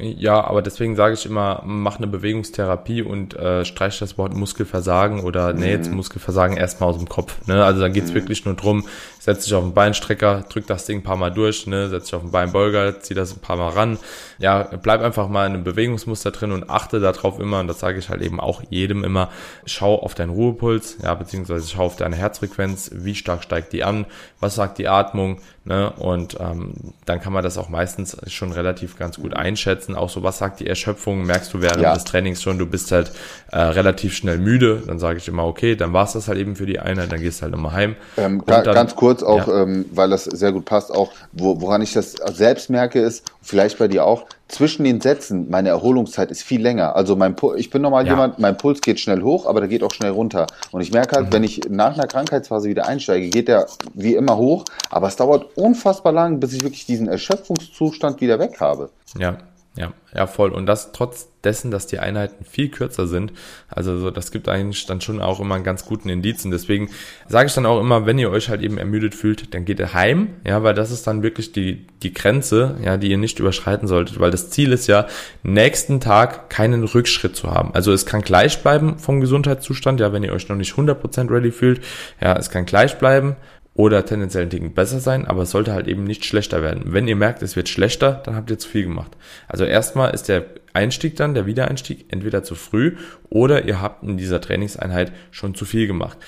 Ja, 0.00 0.44
aber 0.44 0.62
deswegen 0.62 0.96
sage 0.96 1.14
ich 1.14 1.26
immer, 1.26 1.62
mach 1.64 1.98
eine 1.98 2.06
Bewegungstherapie 2.06 3.02
und 3.02 3.34
äh, 3.34 3.64
streich 3.64 3.98
das 3.98 4.16
Wort 4.18 4.34
Muskelversagen 4.34 5.20
oder 5.20 5.52
mhm. 5.52 5.60
nee, 5.60 5.70
jetzt 5.70 5.90
Muskelversagen 5.90 6.56
erstmal 6.56 6.90
aus 6.90 6.98
dem 6.98 7.08
Kopf. 7.08 7.46
Ne? 7.46 7.64
Also 7.64 7.80
da 7.80 7.88
geht's 7.88 8.10
mhm. 8.10 8.14
wirklich 8.14 8.44
nur 8.44 8.54
drum, 8.54 8.86
setz 9.18 9.44
dich 9.44 9.54
auf 9.54 9.62
den 9.62 9.74
Beinstrecker, 9.74 10.44
drück 10.48 10.66
das 10.66 10.86
Ding 10.86 11.00
ein 11.00 11.02
paar 11.02 11.16
Mal 11.16 11.30
durch, 11.30 11.66
ne? 11.66 11.88
setz 11.88 12.04
dich 12.06 12.14
auf 12.14 12.22
den 12.22 12.30
Beinbeuger, 12.30 13.00
zieh 13.00 13.14
das 13.14 13.32
ein 13.32 13.40
paar 13.40 13.56
Mal 13.56 13.70
ran. 13.70 13.98
Ja, 14.38 14.62
bleib 14.62 15.02
einfach 15.02 15.28
mal 15.28 15.46
in 15.46 15.54
einem 15.54 15.64
Bewegungsmuster 15.64 16.30
drin 16.30 16.52
und 16.52 16.70
achte 16.70 17.00
darauf 17.00 17.38
immer, 17.38 17.60
und 17.60 17.66
das 17.66 17.80
sage 17.80 17.98
ich 17.98 18.08
halt 18.08 18.22
eben 18.22 18.40
auch 18.40 18.62
jedem 18.70 19.04
immer, 19.04 19.28
schau 19.66 19.96
auf 19.96 20.14
deinen 20.14 20.30
Ruhepuls, 20.30 20.98
ja, 21.02 21.14
beziehungsweise 21.14 21.68
schau 21.68 21.84
auf 21.84 21.96
deine 21.96 22.16
Herzfrequenz, 22.16 22.90
wie 22.94 23.14
stark 23.14 23.42
steigt 23.42 23.72
die 23.72 23.84
an, 23.84 24.06
was 24.40 24.54
sagt 24.54 24.78
die 24.78 24.88
Atmung, 24.88 25.40
ne? 25.64 25.90
Und 25.92 26.38
ähm, 26.40 26.94
dann 27.04 27.20
kann 27.20 27.32
man 27.32 27.44
das 27.44 27.58
auch 27.58 27.68
meistens 27.68 28.16
schon 28.28 28.52
relativ 28.52 28.96
ganz 28.96 29.18
gut 29.18 29.34
einschätzen. 29.34 29.89
Auch 29.94 30.10
so, 30.10 30.22
was 30.22 30.38
sagt 30.38 30.60
die 30.60 30.66
Erschöpfung? 30.66 31.24
Merkst 31.24 31.52
du 31.52 31.60
während 31.60 31.82
ja. 31.82 31.94
des 31.94 32.04
Trainings 32.04 32.42
schon, 32.42 32.58
du 32.58 32.66
bist 32.66 32.92
halt 32.92 33.12
äh, 33.52 33.58
relativ 33.58 34.14
schnell 34.14 34.38
müde, 34.38 34.82
dann 34.86 34.98
sage 34.98 35.18
ich 35.18 35.28
immer, 35.28 35.44
okay, 35.44 35.76
dann 35.76 35.92
war's 35.92 36.12
das 36.12 36.28
halt 36.28 36.38
eben 36.38 36.56
für 36.56 36.66
die 36.66 36.78
Einheit, 36.78 37.12
dann 37.12 37.20
gehst 37.20 37.40
du 37.40 37.42
halt 37.42 37.52
nochmal 37.52 37.72
heim. 37.72 37.96
Ähm, 38.16 38.42
dann, 38.46 38.64
ganz 38.64 38.94
kurz 38.96 39.22
auch, 39.22 39.48
ja. 39.48 39.62
ähm, 39.62 39.86
weil 39.92 40.10
das 40.10 40.24
sehr 40.24 40.52
gut 40.52 40.64
passt, 40.64 40.92
auch 40.92 41.12
wo, 41.32 41.60
woran 41.60 41.82
ich 41.82 41.92
das 41.92 42.12
selbst 42.32 42.70
merke, 42.70 43.00
ist, 43.00 43.24
vielleicht 43.42 43.78
bei 43.78 43.88
dir 43.88 44.04
auch, 44.04 44.26
zwischen 44.50 44.84
den 44.84 45.00
Sätzen, 45.00 45.48
meine 45.48 45.68
Erholungszeit 45.68 46.30
ist 46.30 46.42
viel 46.42 46.60
länger. 46.60 46.96
Also 46.96 47.16
mein 47.16 47.36
Pu 47.36 47.54
ich 47.54 47.70
bin 47.70 47.82
normal 47.82 48.04
ja. 48.04 48.12
jemand, 48.12 48.38
mein 48.38 48.56
Puls 48.56 48.80
geht 48.80 48.98
schnell 48.98 49.22
hoch, 49.22 49.46
aber 49.46 49.60
der 49.60 49.68
geht 49.68 49.82
auch 49.82 49.92
schnell 49.92 50.10
runter. 50.10 50.46
Und 50.72 50.80
ich 50.80 50.92
merke 50.92 51.16
halt, 51.16 51.28
mhm. 51.28 51.32
wenn 51.32 51.44
ich 51.44 51.60
nach 51.68 51.94
einer 51.94 52.06
Krankheitsphase 52.06 52.68
wieder 52.68 52.86
einsteige, 52.86 53.28
geht 53.28 53.48
der 53.48 53.66
wie 53.94 54.14
immer 54.14 54.36
hoch, 54.36 54.64
aber 54.90 55.08
es 55.08 55.16
dauert 55.16 55.56
unfassbar 55.56 56.12
lang, 56.12 56.40
bis 56.40 56.52
ich 56.52 56.62
wirklich 56.62 56.84
diesen 56.84 57.08
Erschöpfungszustand 57.08 58.20
wieder 58.20 58.38
weg 58.38 58.60
habe. 58.60 58.90
Ja, 59.16 59.38
ja, 59.76 59.92
ja, 60.12 60.26
voll. 60.26 60.50
Und 60.50 60.66
das 60.66 60.90
trotz 60.90 61.28
dessen, 61.44 61.70
dass 61.70 61.86
die 61.86 62.00
Einheiten 62.00 62.44
viel 62.44 62.70
kürzer 62.70 63.06
sind. 63.06 63.32
Also 63.68 63.96
so, 63.98 64.10
das 64.10 64.32
gibt 64.32 64.48
eigentlich 64.48 64.84
dann 64.86 65.00
schon 65.00 65.20
auch 65.20 65.38
immer 65.38 65.54
einen 65.54 65.64
ganz 65.64 65.84
guten 65.86 66.08
Indiz. 66.08 66.44
Und 66.44 66.50
deswegen 66.50 66.90
sage 67.28 67.46
ich 67.46 67.54
dann 67.54 67.66
auch 67.66 67.80
immer, 67.80 68.04
wenn 68.04 68.18
ihr 68.18 68.30
euch 68.30 68.48
halt 68.48 68.62
eben 68.62 68.78
ermüdet 68.78 69.14
fühlt, 69.14 69.54
dann 69.54 69.64
geht 69.64 69.78
ihr 69.78 69.94
heim. 69.94 70.30
Ja, 70.44 70.64
weil 70.64 70.74
das 70.74 70.90
ist 70.90 71.06
dann 71.06 71.22
wirklich 71.22 71.52
die, 71.52 71.86
die 72.02 72.12
Grenze, 72.12 72.76
ja, 72.84 72.96
die 72.96 73.10
ihr 73.12 73.16
nicht 73.16 73.38
überschreiten 73.38 73.86
solltet. 73.86 74.18
Weil 74.18 74.32
das 74.32 74.50
Ziel 74.50 74.72
ist 74.72 74.88
ja, 74.88 75.06
nächsten 75.44 76.00
Tag 76.00 76.50
keinen 76.50 76.82
Rückschritt 76.82 77.36
zu 77.36 77.50
haben. 77.50 77.72
Also 77.72 77.92
es 77.92 78.06
kann 78.06 78.22
gleich 78.22 78.62
bleiben 78.62 78.98
vom 78.98 79.20
Gesundheitszustand. 79.20 80.00
Ja, 80.00 80.12
wenn 80.12 80.24
ihr 80.24 80.32
euch 80.32 80.48
noch 80.48 80.56
nicht 80.56 80.74
100% 80.74 81.30
ready 81.30 81.52
fühlt. 81.52 81.80
Ja, 82.20 82.36
es 82.36 82.50
kann 82.50 82.66
gleich 82.66 82.98
bleiben 82.98 83.36
oder 83.74 84.04
tendenziell 84.04 84.44
ein 84.44 84.50
Ticken 84.50 84.74
besser 84.74 85.00
sein, 85.00 85.26
aber 85.26 85.42
es 85.42 85.50
sollte 85.50 85.72
halt 85.72 85.86
eben 85.86 86.04
nicht 86.04 86.24
schlechter 86.24 86.62
werden. 86.62 86.82
Wenn 86.86 87.08
ihr 87.08 87.16
merkt, 87.16 87.42
es 87.42 87.56
wird 87.56 87.68
schlechter, 87.68 88.20
dann 88.24 88.34
habt 88.34 88.50
ihr 88.50 88.58
zu 88.58 88.68
viel 88.68 88.82
gemacht. 88.82 89.16
Also 89.48 89.64
erstmal 89.64 90.12
ist 90.12 90.28
der 90.28 90.44
Einstieg 90.72 91.16
dann, 91.16 91.34
der 91.34 91.46
Wiedereinstieg, 91.46 92.06
entweder 92.08 92.42
zu 92.42 92.54
früh 92.54 92.96
oder 93.28 93.64
ihr 93.64 93.80
habt 93.80 94.02
in 94.02 94.16
dieser 94.16 94.40
Trainingseinheit 94.40 95.12
schon 95.30 95.54
zu 95.54 95.64
viel 95.64 95.86
gemacht. 95.86 96.18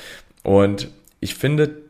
Und 0.43 0.89
ich 1.21 1.35
finde, 1.35 1.83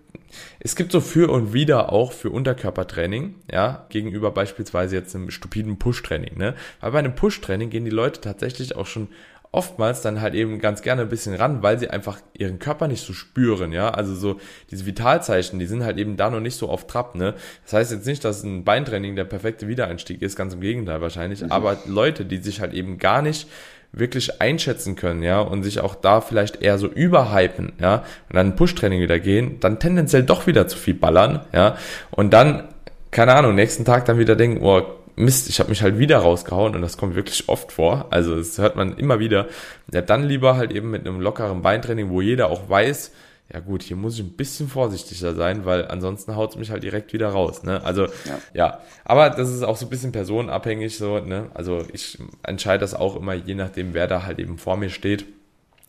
es 0.60 0.76
gibt 0.76 0.92
so 0.92 1.00
für 1.00 1.30
und 1.30 1.52
wieder 1.52 1.92
auch 1.92 2.12
für 2.12 2.30
Unterkörpertraining, 2.30 3.34
ja, 3.50 3.86
gegenüber 3.90 4.30
beispielsweise 4.30 4.96
jetzt 4.96 5.14
einem 5.14 5.30
stupiden 5.30 5.78
Push-Training, 5.78 6.38
ne? 6.38 6.54
Weil 6.80 6.92
bei 6.92 6.98
einem 6.98 7.14
Push-Training 7.14 7.70
gehen 7.70 7.84
die 7.84 7.90
Leute 7.90 8.20
tatsächlich 8.20 8.76
auch 8.76 8.86
schon 8.86 9.08
oftmals 9.52 10.00
dann 10.00 10.22
halt 10.22 10.34
eben 10.34 10.58
ganz 10.58 10.80
gerne 10.80 11.02
ein 11.02 11.10
bisschen 11.10 11.34
ran, 11.34 11.62
weil 11.62 11.78
sie 11.78 11.90
einfach 11.90 12.18
ihren 12.32 12.58
Körper 12.58 12.88
nicht 12.88 13.04
so 13.04 13.12
spüren, 13.12 13.70
ja. 13.70 13.90
Also 13.90 14.14
so 14.14 14.40
diese 14.70 14.86
Vitalzeichen, 14.86 15.58
die 15.58 15.66
sind 15.66 15.84
halt 15.84 15.98
eben 15.98 16.16
da 16.16 16.30
noch 16.30 16.40
nicht 16.40 16.56
so 16.56 16.70
auf 16.70 16.86
Trab, 16.86 17.14
ne. 17.14 17.34
Das 17.64 17.74
heißt 17.74 17.92
jetzt 17.92 18.06
nicht, 18.06 18.24
dass 18.24 18.42
ein 18.42 18.64
Beintraining 18.64 19.14
der 19.14 19.24
perfekte 19.24 19.68
Wiedereinstieg 19.68 20.22
ist, 20.22 20.36
ganz 20.36 20.54
im 20.54 20.60
Gegenteil 20.62 21.02
wahrscheinlich. 21.02 21.42
Mhm. 21.42 21.52
Aber 21.52 21.76
Leute, 21.86 22.24
die 22.24 22.38
sich 22.38 22.60
halt 22.60 22.72
eben 22.72 22.96
gar 22.98 23.20
nicht 23.20 23.46
wirklich 23.92 24.40
einschätzen 24.40 24.96
können, 24.96 25.22
ja, 25.22 25.40
und 25.40 25.62
sich 25.64 25.80
auch 25.80 25.94
da 25.94 26.22
vielleicht 26.22 26.62
eher 26.62 26.78
so 26.78 26.88
überhypen, 26.88 27.72
ja, 27.78 28.04
und 28.30 28.36
dann 28.36 28.56
Push-Training 28.56 29.02
wieder 29.02 29.18
gehen, 29.18 29.60
dann 29.60 29.78
tendenziell 29.78 30.22
doch 30.22 30.46
wieder 30.46 30.66
zu 30.66 30.78
viel 30.78 30.94
ballern, 30.94 31.40
ja, 31.52 31.76
und 32.10 32.32
dann, 32.32 32.68
keine 33.10 33.34
Ahnung, 33.34 33.54
nächsten 33.54 33.84
Tag 33.84 34.06
dann 34.06 34.18
wieder 34.18 34.34
denken, 34.34 34.64
oh, 34.64 34.82
Mist, 35.24 35.48
ich 35.48 35.60
habe 35.60 35.70
mich 35.70 35.82
halt 35.82 35.98
wieder 35.98 36.18
rausgehauen 36.18 36.74
und 36.74 36.82
das 36.82 36.96
kommt 36.96 37.14
wirklich 37.14 37.48
oft 37.48 37.72
vor. 37.72 38.06
Also 38.10 38.36
das 38.36 38.58
hört 38.58 38.76
man 38.76 38.96
immer 38.96 39.18
wieder. 39.18 39.48
Ja, 39.92 40.02
dann 40.02 40.24
lieber 40.24 40.56
halt 40.56 40.72
eben 40.72 40.90
mit 40.90 41.06
einem 41.06 41.20
lockeren 41.20 41.62
Beintraining, 41.62 42.10
wo 42.10 42.20
jeder 42.20 42.50
auch 42.50 42.68
weiß, 42.68 43.12
ja 43.52 43.60
gut, 43.60 43.82
hier 43.82 43.96
muss 43.96 44.14
ich 44.14 44.24
ein 44.24 44.32
bisschen 44.32 44.68
vorsichtiger 44.68 45.34
sein, 45.34 45.66
weil 45.66 45.86
ansonsten 45.88 46.36
haut 46.36 46.50
es 46.50 46.56
mich 46.56 46.70
halt 46.70 46.82
direkt 46.82 47.12
wieder 47.12 47.28
raus. 47.28 47.62
Ne? 47.64 47.84
Also 47.84 48.06
ja. 48.06 48.38
ja, 48.54 48.80
aber 49.04 49.28
das 49.28 49.50
ist 49.50 49.62
auch 49.62 49.76
so 49.76 49.86
ein 49.86 49.90
bisschen 49.90 50.12
personenabhängig 50.12 50.96
so. 50.96 51.18
Ne? 51.18 51.50
Also 51.52 51.84
ich 51.92 52.18
entscheide 52.44 52.80
das 52.80 52.94
auch 52.94 53.16
immer 53.16 53.34
je 53.34 53.54
nachdem, 53.54 53.92
wer 53.92 54.06
da 54.06 54.24
halt 54.24 54.38
eben 54.38 54.56
vor 54.56 54.76
mir 54.76 54.88
steht. 54.88 55.26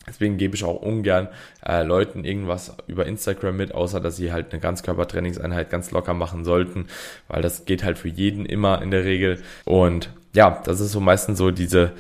Deswegen 0.08 0.38
gebe 0.38 0.56
ich 0.56 0.64
auch 0.64 0.82
ungern 0.82 1.30
äh, 1.66 1.84
Leuten 1.84 2.26
irgendwas 2.26 2.76
über 2.88 3.06
Instagram 3.06 3.56
mit, 3.56 3.74
außer 3.74 4.00
dass 4.00 4.18
sie 4.18 4.34
halt 4.34 4.52
eine 4.52 4.60
Ganzkörpertrainingseinheit 4.60 5.70
ganz 5.70 5.92
locker 5.92 6.14
machen 6.14 6.44
sollten, 6.44 6.88
weil 7.28 7.42
das 7.42 7.66
geht 7.66 7.84
halt 7.84 7.98
für 7.98 8.10
jeden 8.10 8.46
immer 8.46 8.82
in 8.82 8.92
der 8.92 9.06
Regel. 9.06 9.42
Und 9.66 10.10
ja, 10.34 10.62
das 10.66 10.80
ist 10.82 10.92
so 10.92 11.00
meistens 11.00 11.38
so 11.38 11.52
diese, 11.52 11.92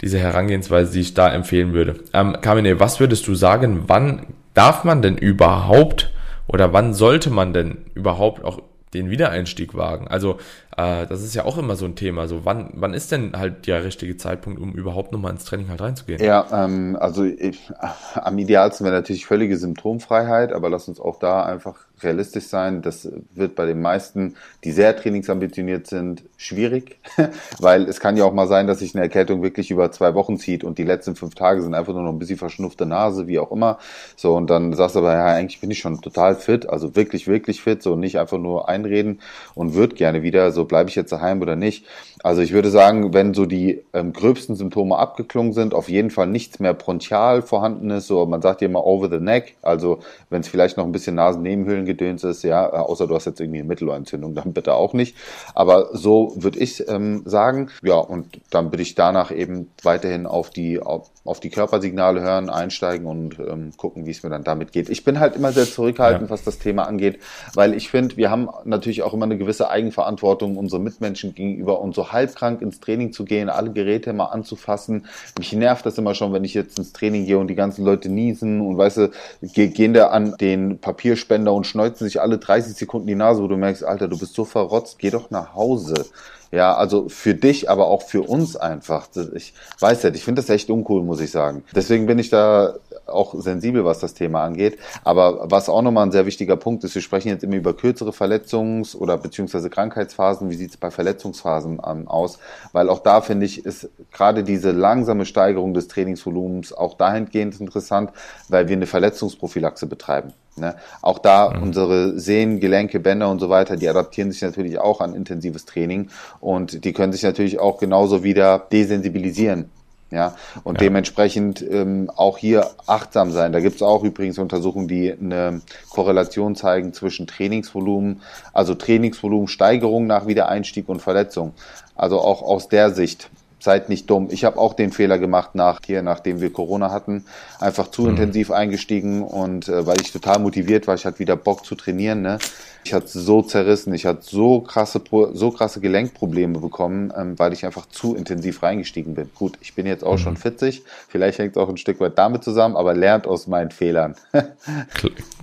diese 0.00 0.18
Herangehensweise, 0.18 0.92
die 0.92 1.00
ich 1.00 1.14
da 1.14 1.32
empfehlen 1.32 1.72
würde. 1.72 1.96
Ähm, 2.12 2.36
Carmine, 2.40 2.80
was 2.80 2.98
würdest 2.98 3.26
du 3.28 3.34
sagen, 3.34 3.84
wann 3.86 4.26
darf 4.54 4.84
man 4.84 5.02
denn 5.02 5.16
überhaupt 5.16 6.12
oder 6.46 6.72
wann 6.72 6.92
sollte 6.94 7.30
man 7.30 7.52
denn 7.52 7.86
überhaupt 7.94 8.44
auch 8.44 8.60
den 8.94 9.10
Wiedereinstieg 9.10 9.74
wagen? 9.74 10.08
Also 10.08 10.38
äh, 10.76 11.06
das 11.06 11.22
ist 11.22 11.34
ja 11.34 11.44
auch 11.44 11.58
immer 11.58 11.76
so 11.76 11.84
ein 11.84 11.96
Thema. 11.96 12.28
So 12.28 12.44
wann, 12.44 12.70
wann 12.74 12.94
ist 12.94 13.12
denn 13.12 13.32
halt 13.36 13.66
der 13.66 13.84
richtige 13.84 14.16
Zeitpunkt, 14.16 14.60
um 14.60 14.72
überhaupt 14.72 15.12
nochmal 15.12 15.32
ins 15.32 15.44
Training 15.44 15.68
halt 15.68 15.80
reinzugehen? 15.80 16.22
Ja, 16.22 16.46
ähm, 16.52 16.96
also 16.98 17.24
ich, 17.24 17.70
am 18.14 18.38
idealsten 18.38 18.84
wäre 18.84 18.96
natürlich 18.96 19.26
völlige 19.26 19.56
Symptomfreiheit, 19.56 20.52
aber 20.52 20.70
lass 20.70 20.88
uns 20.88 21.00
auch 21.00 21.18
da 21.18 21.44
einfach 21.44 21.83
realistisch 22.04 22.46
sein. 22.46 22.82
Das 22.82 23.10
wird 23.34 23.54
bei 23.54 23.66
den 23.66 23.80
meisten, 23.80 24.34
die 24.62 24.72
sehr 24.72 24.96
trainingsambitioniert 24.96 25.86
sind, 25.86 26.22
schwierig, 26.36 26.98
weil 27.58 27.88
es 27.88 28.00
kann 28.00 28.16
ja 28.16 28.24
auch 28.24 28.32
mal 28.32 28.46
sein, 28.46 28.66
dass 28.66 28.80
sich 28.80 28.94
eine 28.94 29.02
Erkältung 29.02 29.42
wirklich 29.42 29.70
über 29.70 29.90
zwei 29.92 30.14
Wochen 30.14 30.38
zieht 30.38 30.64
und 30.64 30.78
die 30.78 30.84
letzten 30.84 31.16
fünf 31.16 31.34
Tage 31.34 31.62
sind 31.62 31.74
einfach 31.74 31.92
nur 31.92 32.02
noch 32.02 32.12
ein 32.12 32.18
bisschen 32.18 32.38
verschnupfte 32.38 32.86
Nase, 32.86 33.26
wie 33.26 33.38
auch 33.38 33.50
immer. 33.50 33.78
So, 34.16 34.36
und 34.36 34.50
dann 34.50 34.74
sagst 34.74 34.96
du 34.96 35.00
aber, 35.00 35.14
ja, 35.14 35.26
eigentlich 35.26 35.60
bin 35.60 35.70
ich 35.70 35.78
schon 35.78 36.00
total 36.00 36.36
fit, 36.36 36.68
also 36.68 36.94
wirklich, 36.96 37.26
wirklich 37.26 37.62
fit, 37.62 37.82
so 37.82 37.96
nicht 37.96 38.18
einfach 38.18 38.38
nur 38.38 38.68
einreden 38.68 39.20
und 39.54 39.74
würde 39.74 39.94
gerne 39.94 40.22
wieder, 40.22 40.52
so 40.52 40.64
bleibe 40.64 40.90
ich 40.90 40.96
jetzt 40.96 41.12
daheim 41.12 41.40
oder 41.40 41.56
nicht. 41.56 41.86
Also 42.22 42.40
ich 42.40 42.52
würde 42.52 42.70
sagen, 42.70 43.12
wenn 43.12 43.34
so 43.34 43.44
die 43.44 43.82
ähm, 43.92 44.12
gröbsten 44.12 44.56
Symptome 44.56 44.96
abgeklungen 44.96 45.52
sind, 45.52 45.74
auf 45.74 45.88
jeden 45.88 46.10
Fall 46.10 46.26
nichts 46.26 46.58
mehr 46.58 46.72
bronchial 46.72 47.42
vorhanden 47.42 47.90
ist, 47.90 48.06
so 48.06 48.24
man 48.26 48.40
sagt 48.40 48.62
ja 48.62 48.68
immer 48.68 48.86
over 48.86 49.10
the 49.10 49.20
neck, 49.20 49.56
also 49.62 49.98
wenn 50.30 50.40
es 50.40 50.48
vielleicht 50.48 50.76
noch 50.76 50.84
ein 50.84 50.92
bisschen 50.92 51.16
Nasennebenhöhlen 51.16 51.84
Gedöns 51.96 52.24
ist, 52.24 52.42
ja, 52.42 52.68
außer 52.70 53.06
du 53.06 53.14
hast 53.14 53.24
jetzt 53.24 53.40
irgendwie 53.40 53.60
eine 53.60 53.68
Mittelohrentzündung, 53.68 54.34
dann 54.34 54.52
bitte 54.52 54.74
auch 54.74 54.92
nicht. 54.92 55.16
Aber 55.54 55.96
so 55.96 56.32
würde 56.36 56.58
ich 56.58 56.86
ähm, 56.88 57.22
sagen, 57.24 57.70
ja, 57.82 57.96
und 57.96 58.40
dann 58.50 58.72
würde 58.72 58.82
ich 58.82 58.94
danach 58.94 59.30
eben 59.30 59.70
weiterhin 59.82 60.26
auf 60.26 60.50
die, 60.50 60.80
auf, 60.80 61.10
auf 61.24 61.40
die 61.40 61.50
Körpersignale 61.50 62.20
hören, 62.20 62.50
einsteigen 62.50 63.06
und 63.06 63.38
ähm, 63.38 63.72
gucken, 63.76 64.06
wie 64.06 64.10
es 64.10 64.22
mir 64.22 64.30
dann 64.30 64.44
damit 64.44 64.72
geht. 64.72 64.88
Ich 64.88 65.04
bin 65.04 65.20
halt 65.20 65.36
immer 65.36 65.52
sehr 65.52 65.66
zurückhaltend, 65.66 66.28
ja. 66.28 66.30
was 66.30 66.42
das 66.42 66.58
Thema 66.58 66.84
angeht, 66.84 67.20
weil 67.54 67.74
ich 67.74 67.88
finde, 67.90 68.16
wir 68.16 68.30
haben 68.30 68.48
natürlich 68.64 69.02
auch 69.02 69.14
immer 69.14 69.24
eine 69.24 69.38
gewisse 69.38 69.70
Eigenverantwortung 69.70 70.56
unseren 70.56 70.82
Mitmenschen 70.82 71.34
gegenüber 71.34 71.80
und 71.80 71.94
so 71.94 72.12
halbkrank 72.12 72.60
ins 72.60 72.80
Training 72.80 73.12
zu 73.12 73.24
gehen, 73.24 73.48
alle 73.48 73.72
Geräte 73.72 74.12
mal 74.12 74.26
anzufassen. 74.26 75.06
Mich 75.38 75.52
nervt 75.52 75.86
das 75.86 75.96
immer 75.98 76.14
schon, 76.14 76.32
wenn 76.32 76.44
ich 76.44 76.54
jetzt 76.54 76.78
ins 76.78 76.92
Training 76.92 77.26
gehe 77.26 77.38
und 77.38 77.48
die 77.48 77.54
ganzen 77.54 77.84
Leute 77.84 78.08
niesen 78.08 78.60
und 78.60 78.76
weißt 78.76 78.96
du, 78.98 79.10
gehen 79.42 79.94
da 79.94 80.08
an 80.08 80.36
den 80.40 80.78
Papierspender 80.78 81.52
und 81.52 81.66
schneuzen 81.74 82.06
sich 82.06 82.20
alle 82.20 82.38
30 82.38 82.76
Sekunden 82.76 83.08
die 83.08 83.16
Nase, 83.16 83.42
wo 83.42 83.48
du 83.48 83.56
merkst, 83.56 83.82
Alter, 83.82 84.06
du 84.06 84.16
bist 84.16 84.34
so 84.34 84.44
verrotzt, 84.44 85.00
geh 85.00 85.10
doch 85.10 85.30
nach 85.30 85.54
Hause. 85.54 86.06
Ja, 86.54 86.76
also 86.76 87.08
für 87.08 87.34
dich, 87.34 87.68
aber 87.68 87.88
auch 87.88 88.02
für 88.02 88.22
uns 88.22 88.54
einfach. 88.54 89.08
Ich 89.34 89.54
weiß 89.80 90.04
nicht, 90.04 90.14
ich 90.14 90.24
finde 90.24 90.40
das 90.40 90.48
echt 90.50 90.70
uncool, 90.70 91.02
muss 91.02 91.20
ich 91.20 91.32
sagen. 91.32 91.64
Deswegen 91.74 92.06
bin 92.06 92.20
ich 92.20 92.30
da 92.30 92.74
auch 93.06 93.34
sensibel, 93.34 93.84
was 93.84 93.98
das 93.98 94.14
Thema 94.14 94.44
angeht. 94.44 94.78
Aber 95.02 95.50
was 95.50 95.68
auch 95.68 95.82
nochmal 95.82 96.06
ein 96.06 96.12
sehr 96.12 96.26
wichtiger 96.26 96.56
Punkt 96.56 96.84
ist, 96.84 96.94
wir 96.94 97.02
sprechen 97.02 97.28
jetzt 97.28 97.42
immer 97.42 97.56
über 97.56 97.74
kürzere 97.74 98.10
Verletzungs- 98.10 98.96
oder 98.96 99.18
beziehungsweise 99.18 99.68
Krankheitsphasen. 99.68 100.48
Wie 100.48 100.54
sieht 100.54 100.70
es 100.70 100.76
bei 100.76 100.92
Verletzungsphasen 100.92 101.80
ähm, 101.84 102.06
aus? 102.06 102.38
Weil 102.72 102.88
auch 102.88 103.00
da 103.00 103.20
finde 103.20 103.46
ich, 103.46 103.64
ist 103.66 103.88
gerade 104.12 104.44
diese 104.44 104.70
langsame 104.70 105.26
Steigerung 105.26 105.74
des 105.74 105.88
Trainingsvolumens 105.88 106.72
auch 106.72 106.94
dahingehend 106.94 107.60
interessant, 107.60 108.10
weil 108.48 108.68
wir 108.68 108.76
eine 108.76 108.86
Verletzungsprophylaxe 108.86 109.88
betreiben. 109.88 110.34
Ne? 110.56 110.76
Auch 111.02 111.18
da 111.18 111.50
mhm. 111.50 111.62
unsere 111.64 112.18
Sehnen, 112.18 112.60
Gelenke, 112.60 113.00
Bänder 113.00 113.28
und 113.28 113.40
so 113.40 113.48
weiter, 113.50 113.76
die 113.76 113.88
adaptieren 113.88 114.30
sich 114.30 114.42
natürlich 114.42 114.78
auch 114.78 115.00
an 115.00 115.14
intensives 115.14 115.64
Training 115.64 116.10
und 116.44 116.84
die 116.84 116.92
können 116.92 117.12
sich 117.12 117.22
natürlich 117.22 117.58
auch 117.58 117.78
genauso 117.78 118.22
wieder 118.22 118.58
desensibilisieren. 118.70 119.70
Ja, 120.10 120.36
und 120.62 120.74
ja. 120.74 120.80
dementsprechend 120.84 121.64
ähm, 121.68 122.08
auch 122.14 122.38
hier 122.38 122.70
achtsam 122.86 123.32
sein. 123.32 123.52
Da 123.52 123.58
gibt 123.58 123.76
es 123.76 123.82
auch 123.82 124.04
übrigens 124.04 124.38
Untersuchungen, 124.38 124.86
die 124.86 125.10
eine 125.10 125.62
Korrelation 125.88 126.54
zeigen 126.54 126.92
zwischen 126.92 127.26
Trainingsvolumen, 127.26 128.20
also 128.52 128.74
Trainingsvolumensteigerung 128.74 130.06
nach 130.06 130.26
Wiedereinstieg 130.26 130.88
und 130.88 131.00
Verletzung. 131.00 131.54
Also 131.96 132.20
auch 132.20 132.42
aus 132.42 132.68
der 132.68 132.90
Sicht 132.90 133.30
seid 133.64 133.88
nicht 133.88 134.08
dumm. 134.08 134.28
Ich 134.30 134.44
habe 134.44 134.58
auch 134.58 134.74
den 134.74 134.92
Fehler 134.92 135.18
gemacht 135.18 135.54
nach 135.54 135.80
hier, 135.84 136.02
nachdem 136.02 136.40
wir 136.40 136.52
Corona 136.52 136.90
hatten, 136.90 137.24
einfach 137.58 137.88
zu 137.88 138.02
mhm. 138.02 138.10
intensiv 138.10 138.50
eingestiegen 138.50 139.22
und 139.22 139.68
äh, 139.68 139.86
weil 139.86 140.00
ich 140.00 140.12
total 140.12 140.38
motiviert 140.38 140.86
war, 140.86 140.94
ich 140.94 141.06
hatte 141.06 141.18
wieder 141.18 141.36
Bock 141.36 141.64
zu 141.64 141.74
trainieren. 141.74 142.22
Ne? 142.22 142.38
Ich 142.84 142.92
hatte 142.92 143.08
so 143.08 143.42
zerrissen, 143.42 143.94
ich 143.94 144.04
hatte 144.04 144.22
so 144.22 144.60
krasse, 144.60 145.00
so 145.32 145.50
krasse 145.50 145.80
Gelenkprobleme 145.80 146.58
bekommen, 146.58 147.12
ähm, 147.16 147.38
weil 147.38 147.52
ich 147.54 147.64
einfach 147.64 147.86
zu 147.86 148.14
intensiv 148.14 148.62
reingestiegen 148.62 149.14
bin. 149.14 149.30
Gut, 149.34 149.58
ich 149.62 149.74
bin 149.74 149.86
jetzt 149.86 150.04
auch 150.04 150.12
mhm. 150.12 150.18
schon 150.18 150.36
40, 150.36 150.82
vielleicht 151.08 151.38
hängt 151.38 151.56
es 151.56 151.62
auch 151.62 151.68
ein 151.68 151.78
Stück 151.78 151.98
weit 152.00 152.18
damit 152.18 152.44
zusammen, 152.44 152.76
aber 152.76 152.94
lernt 152.94 153.26
aus 153.26 153.46
meinen 153.46 153.70
Fehlern. 153.70 154.14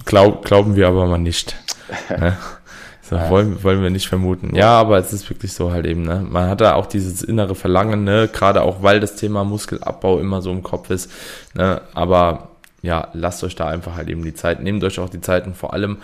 Glaub, 0.05 0.45
glauben 0.45 0.75
wir 0.75 0.87
aber 0.87 1.07
mal 1.07 1.17
nicht. 1.17 1.55
Ne? 2.09 2.37
Ja. 3.11 3.29
wollen, 3.29 3.61
wollen 3.63 3.81
wir 3.81 3.89
nicht 3.89 4.07
vermuten. 4.07 4.55
Ja, 4.55 4.79
aber 4.79 4.97
es 4.97 5.11
ist 5.11 5.29
wirklich 5.29 5.51
so 5.51 5.71
halt 5.71 5.85
eben, 5.85 6.03
ne? 6.03 6.25
Man 6.27 6.49
hat 6.49 6.61
da 6.61 6.75
auch 6.75 6.85
dieses 6.85 7.21
innere 7.21 7.55
Verlangen, 7.55 8.05
ne? 8.05 8.29
Gerade 8.31 8.61
auch, 8.61 8.81
weil 8.83 9.01
das 9.01 9.17
Thema 9.17 9.43
Muskelabbau 9.43 10.19
immer 10.19 10.41
so 10.41 10.51
im 10.51 10.63
Kopf 10.63 10.89
ist, 10.89 11.11
ne? 11.53 11.81
Aber 11.93 12.49
ja, 12.81 13.09
lasst 13.13 13.43
euch 13.43 13.55
da 13.55 13.67
einfach 13.67 13.95
halt 13.95 14.09
eben 14.09 14.23
die 14.23 14.33
Zeit, 14.33 14.63
nehmt 14.63 14.83
euch 14.83 14.97
auch 14.99 15.09
die 15.09 15.21
Zeiten, 15.21 15.53
vor 15.53 15.73
allem 15.73 15.97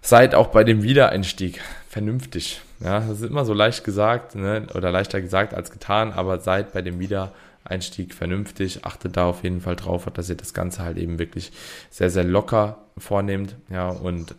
seid 0.00 0.34
auch 0.34 0.48
bei 0.48 0.64
dem 0.64 0.82
Wiedereinstieg 0.82 1.60
vernünftig. 1.88 2.60
Ja, 2.80 2.98
das 2.98 3.20
ist 3.20 3.30
immer 3.30 3.44
so 3.44 3.54
leicht 3.54 3.84
gesagt, 3.84 4.34
ne? 4.34 4.66
Oder 4.74 4.90
leichter 4.90 5.20
gesagt 5.20 5.54
als 5.54 5.70
getan, 5.70 6.12
aber 6.12 6.40
seid 6.40 6.72
bei 6.72 6.82
dem 6.82 6.98
Wiedereinstieg 6.98 8.14
vernünftig, 8.14 8.84
achtet 8.84 9.16
da 9.16 9.26
auf 9.26 9.44
jeden 9.44 9.60
Fall 9.60 9.76
drauf, 9.76 10.06
dass 10.12 10.28
ihr 10.28 10.36
das 10.36 10.54
Ganze 10.54 10.82
halt 10.82 10.98
eben 10.98 11.20
wirklich 11.20 11.52
sehr, 11.88 12.10
sehr 12.10 12.24
locker 12.24 12.78
vornehmt, 12.98 13.54
ja, 13.70 13.90
und 13.90 14.34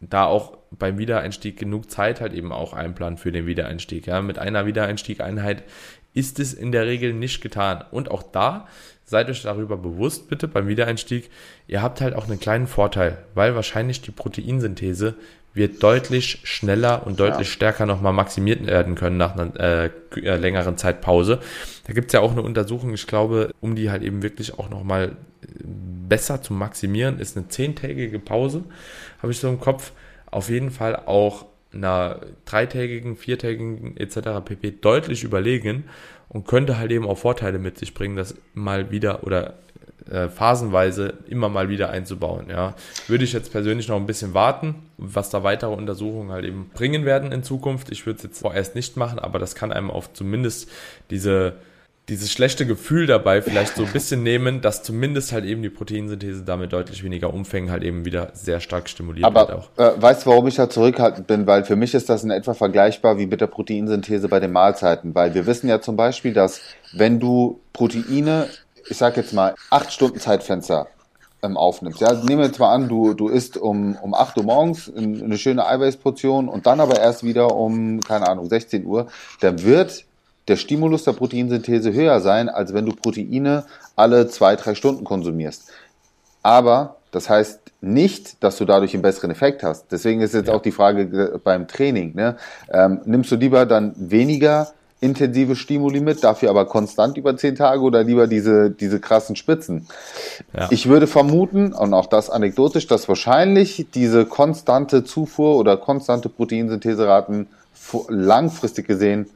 da 0.00 0.26
auch 0.26 0.58
beim 0.70 0.98
Wiedereinstieg 0.98 1.58
genug 1.58 1.90
Zeit 1.90 2.20
halt 2.20 2.34
eben 2.34 2.52
auch 2.52 2.72
einplanen 2.72 3.18
für 3.18 3.32
den 3.32 3.46
Wiedereinstieg. 3.46 4.06
Ja, 4.06 4.20
mit 4.20 4.38
einer 4.38 4.66
Wiedereinstieg-Einheit 4.66 5.64
ist 6.16 6.40
es 6.40 6.54
in 6.54 6.72
der 6.72 6.86
Regel 6.86 7.12
nicht 7.12 7.42
getan. 7.42 7.84
Und 7.90 8.10
auch 8.10 8.22
da 8.22 8.66
seid 9.04 9.28
euch 9.28 9.42
darüber 9.42 9.76
bewusst, 9.76 10.28
bitte 10.28 10.48
beim 10.48 10.66
Wiedereinstieg. 10.66 11.30
Ihr 11.68 11.82
habt 11.82 12.00
halt 12.00 12.14
auch 12.14 12.24
einen 12.24 12.40
kleinen 12.40 12.66
Vorteil, 12.66 13.18
weil 13.34 13.54
wahrscheinlich 13.54 14.00
die 14.00 14.10
Proteinsynthese 14.10 15.14
wird 15.52 15.82
deutlich 15.82 16.40
schneller 16.42 17.06
und 17.06 17.20
deutlich 17.20 17.48
ja. 17.48 17.52
stärker 17.52 17.86
nochmal 17.86 18.12
maximiert 18.12 18.66
werden 18.66 18.94
können 18.94 19.16
nach 19.18 19.36
einer 19.36 19.58
äh, 19.58 19.90
äh 20.16 20.36
längeren 20.36 20.76
Zeitpause. 20.76 21.38
Da 21.86 21.92
gibt's 21.92 22.14
ja 22.14 22.20
auch 22.20 22.32
eine 22.32 22.42
Untersuchung, 22.42 22.92
ich 22.94 23.06
glaube, 23.06 23.54
um 23.60 23.74
die 23.74 23.90
halt 23.90 24.02
eben 24.02 24.22
wirklich 24.22 24.58
auch 24.58 24.68
nochmal 24.68 25.16
besser 25.62 26.42
zu 26.42 26.54
maximieren, 26.54 27.18
ist 27.18 27.36
eine 27.36 27.48
zehntägige 27.48 28.18
Pause, 28.18 28.64
habe 29.22 29.32
ich 29.32 29.38
so 29.38 29.48
im 29.48 29.60
Kopf 29.60 29.92
auf 30.30 30.48
jeden 30.48 30.70
Fall 30.70 30.96
auch 30.96 31.46
einer 31.76 32.20
dreitägigen, 32.44 33.16
viertägigen 33.16 33.96
etc. 33.96 34.44
pp. 34.44 34.72
deutlich 34.80 35.24
überlegen 35.24 35.84
und 36.28 36.46
könnte 36.46 36.78
halt 36.78 36.90
eben 36.90 37.06
auch 37.06 37.18
Vorteile 37.18 37.58
mit 37.58 37.78
sich 37.78 37.94
bringen, 37.94 38.16
das 38.16 38.34
mal 38.54 38.90
wieder 38.90 39.24
oder 39.24 39.54
äh, 40.10 40.28
phasenweise 40.28 41.14
immer 41.28 41.48
mal 41.48 41.68
wieder 41.68 41.90
einzubauen. 41.90 42.46
Ja, 42.48 42.74
würde 43.08 43.24
ich 43.24 43.32
jetzt 43.32 43.52
persönlich 43.52 43.88
noch 43.88 43.96
ein 43.96 44.06
bisschen 44.06 44.34
warten, 44.34 44.76
was 44.98 45.30
da 45.30 45.42
weitere 45.42 45.72
Untersuchungen 45.72 46.30
halt 46.30 46.44
eben 46.44 46.70
bringen 46.74 47.04
werden 47.04 47.32
in 47.32 47.42
Zukunft. 47.42 47.90
Ich 47.90 48.06
würde 48.06 48.18
es 48.18 48.22
jetzt 48.22 48.40
vorerst 48.40 48.74
nicht 48.74 48.96
machen, 48.96 49.18
aber 49.18 49.38
das 49.38 49.54
kann 49.54 49.72
einem 49.72 49.90
auf 49.90 50.12
zumindest 50.12 50.70
diese 51.10 51.54
dieses 52.08 52.30
schlechte 52.30 52.66
Gefühl 52.66 53.06
dabei 53.06 53.42
vielleicht 53.42 53.74
so 53.74 53.84
ein 53.84 53.92
bisschen 53.92 54.22
nehmen, 54.22 54.60
dass 54.60 54.82
zumindest 54.82 55.32
halt 55.32 55.44
eben 55.44 55.62
die 55.62 55.70
Proteinsynthese 55.70 56.42
damit 56.44 56.72
deutlich 56.72 57.02
weniger 57.02 57.34
Umfängen 57.34 57.70
halt 57.70 57.82
eben 57.82 58.04
wieder 58.04 58.30
sehr 58.32 58.60
stark 58.60 58.88
stimuliert 58.88 59.26
Aber, 59.26 59.48
wird 59.48 59.58
auch. 59.58 59.68
Äh, 59.76 60.00
weißt 60.00 60.24
du, 60.24 60.30
warum 60.30 60.46
ich 60.46 60.54
da 60.54 60.70
zurückhaltend 60.70 61.26
bin? 61.26 61.46
Weil 61.46 61.64
für 61.64 61.74
mich 61.74 61.94
ist 61.94 62.08
das 62.08 62.22
in 62.22 62.30
etwa 62.30 62.54
vergleichbar 62.54 63.18
wie 63.18 63.26
mit 63.26 63.40
der 63.40 63.48
Proteinsynthese 63.48 64.28
bei 64.28 64.38
den 64.38 64.52
Mahlzeiten. 64.52 65.14
Weil 65.14 65.34
wir 65.34 65.46
wissen 65.46 65.68
ja 65.68 65.80
zum 65.80 65.96
Beispiel, 65.96 66.32
dass 66.32 66.60
wenn 66.92 67.18
du 67.18 67.60
Proteine, 67.72 68.48
ich 68.88 68.96
sag 68.96 69.16
jetzt 69.16 69.32
mal, 69.32 69.56
acht 69.70 69.92
Stunden 69.92 70.20
Zeitfenster 70.20 70.86
ähm, 71.42 71.56
aufnimmst. 71.56 72.00
Ja, 72.00 72.12
nehmen 72.12 72.38
wir 72.38 72.46
jetzt 72.46 72.60
mal 72.60 72.72
an, 72.72 72.88
du, 72.88 73.14
du 73.14 73.28
isst 73.28 73.56
um, 73.56 73.96
um 73.96 74.14
8 74.14 74.38
Uhr 74.38 74.44
morgens 74.44 74.92
eine 74.94 75.36
schöne 75.38 75.66
Eiweißportion 75.66 76.48
und 76.48 76.66
dann 76.66 76.80
aber 76.80 76.98
erst 76.98 77.24
wieder 77.24 77.54
um, 77.54 78.00
keine 78.00 78.28
Ahnung, 78.28 78.48
16 78.48 78.86
Uhr, 78.86 79.08
dann 79.40 79.62
wird 79.62 80.04
der 80.48 80.56
Stimulus 80.56 81.04
der 81.04 81.12
Proteinsynthese 81.12 81.92
höher 81.92 82.20
sein, 82.20 82.48
als 82.48 82.72
wenn 82.72 82.86
du 82.86 82.92
Proteine 82.94 83.64
alle 83.96 84.28
zwei, 84.28 84.56
drei 84.56 84.74
Stunden 84.74 85.04
konsumierst. 85.04 85.70
Aber 86.42 86.96
das 87.10 87.28
heißt 87.28 87.60
nicht, 87.80 88.42
dass 88.42 88.58
du 88.58 88.64
dadurch 88.64 88.94
einen 88.94 89.02
besseren 89.02 89.30
Effekt 89.30 89.62
hast. 89.62 89.86
Deswegen 89.90 90.20
ist 90.20 90.34
jetzt 90.34 90.48
ja. 90.48 90.54
auch 90.54 90.62
die 90.62 90.72
Frage 90.72 91.40
beim 91.42 91.66
Training. 91.66 92.14
Ne? 92.14 92.36
Ähm, 92.70 93.00
nimmst 93.04 93.30
du 93.30 93.36
lieber 93.36 93.66
dann 93.66 93.94
weniger 93.96 94.68
intensive 95.00 95.56
Stimuli 95.56 96.00
mit, 96.00 96.24
dafür 96.24 96.50
aber 96.50 96.66
konstant 96.66 97.16
über 97.18 97.36
zehn 97.36 97.54
Tage 97.54 97.82
oder 97.82 98.02
lieber 98.02 98.26
diese, 98.26 98.70
diese 98.70 98.98
krassen 98.98 99.36
Spitzen? 99.36 99.86
Ja. 100.56 100.68
Ich 100.70 100.88
würde 100.88 101.06
vermuten, 101.06 101.72
und 101.72 101.94
auch 101.94 102.06
das 102.06 102.30
anekdotisch, 102.30 102.86
dass 102.86 103.08
wahrscheinlich 103.08 103.86
diese 103.94 104.26
konstante 104.26 105.04
Zufuhr 105.04 105.56
oder 105.56 105.76
konstante 105.76 106.28
Proteinsyntheseraten 106.28 107.48
langfristig 108.08 108.86
gesehen 108.86 109.30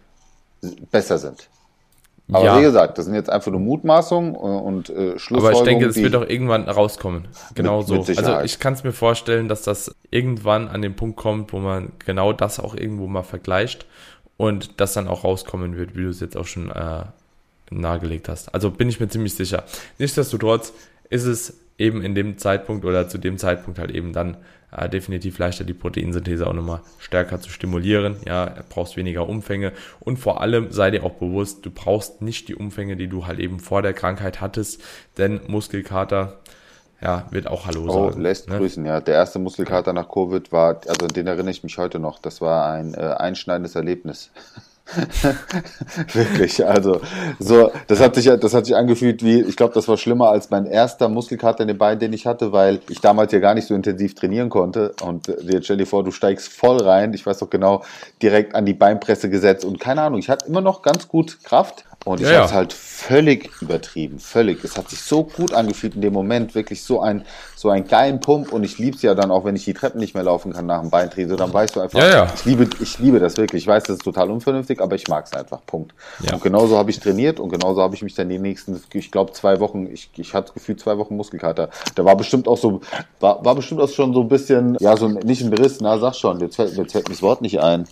besser 0.91 1.19
sind. 1.19 1.49
Aber 2.33 2.45
Ja. 2.45 2.59
wie 2.59 2.63
gesagt, 2.63 2.97
das 2.97 3.07
sind 3.07 3.15
jetzt 3.15 3.29
einfach 3.29 3.51
nur 3.51 3.61
Mutmaßungen 3.61 4.37
und 4.37 4.89
äh, 4.91 5.19
Schlussfolgerungen. 5.19 5.47
Aber 5.47 5.53
ich 5.59 5.63
denke, 5.65 5.87
es 5.87 5.97
wird 5.97 6.15
auch 6.15 6.29
irgendwann 6.29 6.69
rauskommen. 6.69 7.27
Genau 7.55 7.79
Mit- 7.79 7.89
so. 7.89 7.95
mit 7.95 8.09
also 8.19 8.41
ich 8.45 8.61
kann 8.61 8.75
es 8.75 8.85
mir 8.85 8.93
vorstellen, 8.93 9.49
dass 9.49 9.63
das 9.63 9.93
irgendwann 10.13 10.69
an 10.69 10.81
den 10.81 10.95
Punkt 10.95 11.17
kommt, 11.17 11.53
wo 11.53 11.59
man 11.59 11.91
genau 12.05 12.33
das 12.33 12.61
auch 12.61 12.75
irgendwo 12.77 13.09
mal 13.09 13.25
vergleicht 13.25 13.85
und 14.37 14.81
das 14.81 14.93
dann 14.93 15.09
auch 15.09 15.25
rauskommen 15.25 15.77
wird, 15.77 15.97
wie 15.97 16.03
du 16.03 16.09
es 16.11 16.21
jetzt 16.21 16.37
auch 16.37 16.47
schon 16.47 16.71
äh, 16.71 17.03
nahegelegt 17.71 18.29
hast. 18.29 18.55
Also 18.55 18.71
bin 18.71 18.89
ich 18.89 19.01
mir 19.01 19.09
ziemlich 19.09 19.35
sicher. 19.35 19.65
Nichtsdestotrotz 19.99 20.73
ist 21.09 21.25
es 21.25 21.57
eben 21.79 22.01
in 22.03 22.15
dem 22.15 22.39
Zeitpunkt 22.39 22.85
oder 22.85 23.09
zu 23.09 23.19
dem 23.19 23.39
Zeitpunkt 23.39 23.79
halt 23.81 23.91
eben 23.91 24.13
dann 24.13 24.37
äh, 24.77 24.89
definitiv 24.89 25.39
leichter, 25.39 25.65
die 25.65 25.75
Proteinsynthese 25.75 26.47
auch 26.47 26.53
nochmal 26.53 26.81
stärker 26.99 27.41
zu 27.41 27.51
stimulieren. 27.51 28.17
Ja, 28.27 28.55
brauchst 28.69 28.97
weniger 28.97 29.29
Umfänge 29.29 29.73
und 30.01 30.19
vor 30.19 30.41
allem 30.41 30.71
sei 30.73 30.91
dir 30.91 31.05
auch 31.05 31.13
bewusst, 31.15 31.65
du 31.67 31.71
brauchst 31.71 32.23
nicht 32.23 32.49
die 32.49 32.55
Umfänge, 32.55 32.97
die 32.97 33.09
du 33.09 33.27
halt 33.27 33.39
eben 33.41 33.61
vor 33.61 33.83
der 33.83 33.93
Krankheit 33.95 34.41
hattest, 34.41 34.83
denn 35.19 35.41
Muskelkater, 35.47 36.39
ja, 37.01 37.27
wird 37.31 37.47
auch 37.47 37.67
Hallo 37.67 37.87
Oh, 37.89 38.11
sagen. 38.11 38.21
lässt 38.21 38.49
ne? 38.49 38.59
grüßen, 38.59 38.85
ja. 38.85 39.01
Der 39.01 39.15
erste 39.15 39.39
Muskelkater 39.39 39.93
nach 39.93 40.09
Covid 40.09 40.53
war, 40.53 40.81
also 40.87 41.07
den 41.07 41.27
erinnere 41.27 41.51
ich 41.51 41.63
mich 41.63 41.79
heute 41.79 41.99
noch. 41.99 42.19
Das 42.19 42.41
war 42.41 42.71
ein 42.73 42.95
äh, 42.95 42.99
einschneidendes 42.99 43.75
Erlebnis. 43.75 44.31
Wirklich, 46.13 46.65
also 46.67 47.01
so, 47.39 47.71
das 47.87 48.01
hat 48.01 48.15
sich, 48.15 48.27
das 48.27 48.55
hat 48.55 48.67
sich 48.67 48.75
angefühlt 48.75 49.23
wie, 49.23 49.41
ich 49.41 49.57
glaube, 49.57 49.75
das 49.75 49.89
war 49.89 49.97
schlimmer 49.97 50.31
als 50.31 50.51
mein 50.51 50.67
erster 50.67 51.09
Muskelkater 51.09 51.63
in 51.63 51.69
den 51.69 51.79
Beinen, 51.79 52.01
den 52.01 52.13
ich 52.13 52.27
hatte, 52.27 52.53
weil 52.53 52.81
ich 52.89 53.01
damals 53.01 53.33
ja 53.33 53.39
gar 53.39 53.55
nicht 53.55 53.67
so 53.67 53.75
intensiv 53.75 54.15
trainieren 54.15 54.49
konnte. 54.49 54.95
Und 55.03 55.29
äh, 55.29 55.37
jetzt 55.43 55.65
stell 55.65 55.77
dir 55.77 55.87
vor, 55.87 56.05
du 56.05 56.11
steigst 56.11 56.49
voll 56.49 56.79
rein, 56.79 57.15
ich 57.15 57.25
weiß 57.25 57.39
doch 57.39 57.51
genau, 57.51 57.85
direkt 58.23 58.55
an 58.55 58.67
die 58.67 58.75
Beinpresse 58.75 59.31
gesetzt. 59.31 59.65
Und 59.65 59.81
keine 59.81 60.03
Ahnung, 60.03 60.19
ich 60.19 60.29
hatte 60.29 60.47
immer 60.47 60.61
noch 60.61 60.83
ganz 60.83 61.09
gut 61.09 61.43
Kraft 61.45 61.85
und 62.05 62.21
ich 62.21 62.27
Ja, 62.27 62.33
habe 62.33 62.39
ja. 62.41 62.45
es 62.47 62.53
halt 62.53 62.73
völlig 62.73 63.51
übertrieben, 63.61 64.19
völlig. 64.19 64.63
Es 64.65 64.77
hat 64.77 64.89
sich 64.91 65.01
so 65.01 65.25
gut 65.25 65.53
angefühlt 65.53 65.95
in 65.95 66.01
dem 66.01 66.13
Moment, 66.13 66.55
wirklich 66.55 66.83
so 66.83 67.01
ein 67.01 67.25
so 67.57 67.69
einen 67.69 67.87
geilen 67.87 68.21
Pump 68.21 68.53
und 68.55 68.65
ich 68.65 68.79
lieb's 68.79 69.03
ja 69.03 69.15
dann 69.15 69.31
auch, 69.31 69.45
wenn 69.45 69.55
ich 69.55 69.65
die 69.67 69.75
Treppen 69.75 70.01
nicht 70.01 70.15
mehr 70.15 70.23
laufen 70.23 70.53
kann 70.55 70.65
nach 70.65 70.81
dem 70.81 70.89
Beintraining, 70.89 71.29
so 71.31 71.37
dann 71.37 71.53
weißt 71.53 71.77
du 71.77 71.81
einfach, 71.81 71.99
Ja, 71.99 72.09
ja. 72.09 72.33
ich 72.35 72.45
liebe 72.47 72.67
ich 72.81 72.99
liebe 72.99 73.21
das 73.21 73.37
wirklich. 73.37 73.65
Ich 73.65 73.67
weiß, 73.69 73.83
das 73.85 73.97
ist 73.97 74.03
total 74.05 74.31
unvernünftig, 74.31 74.81
aber 74.81 74.97
ich 74.97 75.09
mag's 75.09 75.33
einfach. 75.35 75.61
Punkt. 75.67 75.93
Ja. 76.23 76.35
Und 76.35 76.43
genauso 76.43 76.79
habe 76.79 76.91
ich 76.91 77.01
trainiert 77.01 77.39
und 77.39 77.51
genauso 77.51 77.83
habe 77.83 77.95
ich 77.95 78.03
mich 78.03 78.15
dann 78.15 78.29
die 78.31 78.39
nächsten, 78.39 78.81
ich 78.95 79.11
glaube 79.11 79.33
zwei 79.33 79.61
Wochen, 79.61 79.87
ich, 79.93 80.11
ich 80.17 80.33
hatte 80.33 80.47
das 80.47 80.55
Gefühl 80.55 80.77
zwei 80.77 80.97
Wochen 80.97 81.17
Muskelkater. 81.17 81.69
Da 81.95 82.05
war 82.05 82.17
bestimmt 82.17 82.49
auch 82.49 82.57
so, 82.57 82.81
war, 83.21 83.45
war 83.45 83.55
bestimmt 83.55 83.81
auch 83.83 83.91
schon 83.91 84.15
so 84.15 84.23
ein 84.23 84.29
bisschen, 84.29 84.77
ja 84.81 84.97
so 84.97 85.07
ein, 85.07 85.15
nicht 85.25 85.43
ein 85.43 85.53
Riss, 85.53 85.81
na 85.81 85.99
sag 85.99 86.15
schon, 86.15 86.41
jetzt 86.41 86.57
fällt, 86.57 86.77
jetzt 86.77 86.93
fällt 86.93 87.09
mir 87.09 87.15
das 87.15 87.23
Wort 87.23 87.43
nicht 87.43 87.61
ein. 87.61 87.87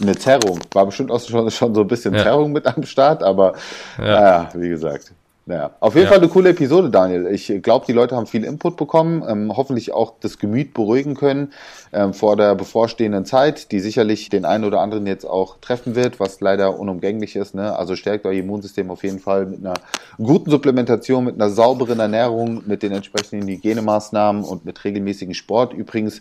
Eine 0.00 0.16
Zerrung. 0.16 0.58
War 0.72 0.86
bestimmt 0.86 1.10
auch 1.10 1.20
schon, 1.20 1.50
schon 1.50 1.74
so 1.74 1.82
ein 1.82 1.88
bisschen 1.88 2.14
Ja. 2.14 2.22
Zerrung 2.22 2.52
mit 2.52 2.66
am 2.66 2.82
Start, 2.84 3.22
aber 3.22 3.54
Ja. 3.98 4.04
naja, 4.04 4.48
wie 4.54 4.68
gesagt. 4.68 5.12
Naja. 5.44 5.72
Auf 5.80 5.94
jeden 5.94 6.04
Ja. 6.04 6.10
Fall 6.10 6.18
eine 6.20 6.28
coole 6.28 6.50
Episode, 6.50 6.88
Daniel. 6.88 7.26
Ich 7.26 7.52
glaube, 7.62 7.84
die 7.84 7.92
Leute 7.92 8.14
haben 8.14 8.26
viel 8.26 8.44
Input 8.44 8.76
bekommen, 8.76 9.24
ähm, 9.28 9.52
hoffentlich 9.56 9.92
auch 9.92 10.12
das 10.20 10.38
Gemüt 10.38 10.72
beruhigen 10.72 11.16
können 11.16 11.52
ähm, 11.92 12.14
vor 12.14 12.36
der 12.36 12.54
bevorstehenden 12.54 13.24
Zeit, 13.24 13.72
die 13.72 13.80
sicherlich 13.80 14.28
den 14.28 14.44
einen 14.44 14.62
oder 14.64 14.78
anderen 14.80 15.04
jetzt 15.04 15.24
auch 15.24 15.56
treffen 15.60 15.96
wird, 15.96 16.20
was 16.20 16.40
leider 16.40 16.78
unumgänglich 16.78 17.34
ist. 17.34 17.56
Ne? 17.56 17.76
Also 17.76 17.96
stärkt 17.96 18.24
euer 18.24 18.34
Immunsystem 18.34 18.88
auf 18.88 19.02
jeden 19.02 19.18
Fall 19.18 19.46
mit 19.46 19.58
einer 19.66 19.74
guten 20.16 20.48
Supplementation, 20.48 21.24
mit 21.24 21.34
einer 21.34 21.50
sauberen 21.50 21.98
Ernährung, 21.98 22.62
mit 22.66 22.84
den 22.84 22.92
entsprechenden 22.92 23.48
Hygienemaßnahmen 23.48 24.44
und 24.44 24.64
mit 24.64 24.84
regelmäßigen 24.84 25.34
Sport. 25.34 25.72
Übrigens 25.74 26.20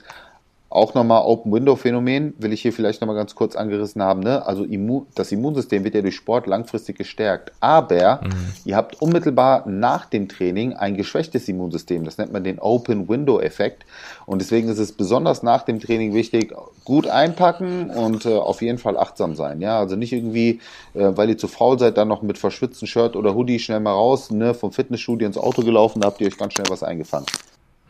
auch 0.71 0.93
nochmal 0.93 1.23
Open 1.25 1.51
Window 1.51 1.75
Phänomen, 1.75 2.33
will 2.37 2.53
ich 2.53 2.61
hier 2.61 2.71
vielleicht 2.71 3.01
nochmal 3.01 3.17
ganz 3.17 3.35
kurz 3.35 3.57
angerissen 3.57 4.01
haben. 4.01 4.21
Ne? 4.21 4.45
Also 4.45 4.63
Immu 4.63 5.05
das 5.15 5.31
Immunsystem 5.31 5.83
wird 5.83 5.95
ja 5.95 6.01
durch 6.01 6.15
Sport 6.15 6.47
langfristig 6.47 6.97
gestärkt. 6.97 7.51
Aber 7.59 8.21
ihr 8.63 8.75
habt 8.77 9.01
unmittelbar 9.01 9.67
nach 9.67 10.05
dem 10.05 10.29
Training 10.29 10.73
ein 10.73 10.95
geschwächtes 10.95 11.47
Immunsystem. 11.49 12.05
Das 12.05 12.17
nennt 12.17 12.31
man 12.31 12.45
den 12.45 12.57
Open 12.57 13.09
Window 13.09 13.41
Effekt. 13.41 13.85
Und 14.25 14.39
deswegen 14.39 14.69
ist 14.69 14.79
es 14.79 14.93
besonders 14.93 15.43
nach 15.43 15.63
dem 15.63 15.81
Training 15.81 16.13
wichtig, 16.13 16.53
gut 16.85 17.05
einpacken 17.05 17.89
und 17.89 18.25
äh, 18.25 18.33
auf 18.33 18.61
jeden 18.61 18.77
Fall 18.77 18.97
achtsam 18.97 19.35
sein. 19.35 19.59
Ja, 19.59 19.77
also 19.77 19.97
nicht 19.97 20.13
irgendwie, 20.13 20.61
äh, 20.93 21.11
weil 21.15 21.29
ihr 21.29 21.37
zu 21.37 21.49
faul 21.49 21.77
seid, 21.79 21.97
dann 21.97 22.07
noch 22.07 22.21
mit 22.21 22.37
verschwitzten 22.37 22.87
Shirt 22.87 23.17
oder 23.17 23.35
Hoodie 23.35 23.59
schnell 23.59 23.81
mal 23.81 23.91
raus, 23.91 24.31
ne, 24.31 24.53
vom 24.53 24.71
Fitnessstudio 24.71 25.27
ins 25.27 25.37
Auto 25.37 25.63
gelaufen, 25.63 25.99
da 25.99 26.07
habt 26.07 26.21
ihr 26.21 26.27
euch 26.27 26.37
ganz 26.37 26.53
schnell 26.53 26.67
was 26.69 26.81
eingefangen. 26.81 27.25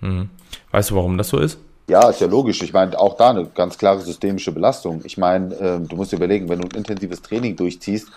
Mhm. 0.02 0.30
Weißt 0.72 0.90
du, 0.90 0.96
warum 0.96 1.18
das 1.18 1.30
so 1.30 1.38
ist? 1.38 1.60
Ja, 1.92 2.10
ist 2.10 2.22
ja 2.22 2.28
logisch. 2.28 2.62
Ich 2.62 2.72
meine, 2.72 2.98
auch 2.98 3.18
da 3.18 3.32
eine 3.32 3.48
ganz 3.48 3.78
klare 3.78 4.00
systemische 4.00 4.54
Belastung. 4.54 5.02
Ich 5.04 5.18
meine, 5.18 5.54
ähm, 5.56 5.90
du 5.90 5.98
musst 5.98 6.14
dir 6.14 6.16
überlegen, 6.16 6.48
wenn 6.48 6.60
du 6.60 6.70
ein 6.70 6.78
intensives 6.78 7.22
Training 7.22 7.58
durchziehst, 7.58 8.08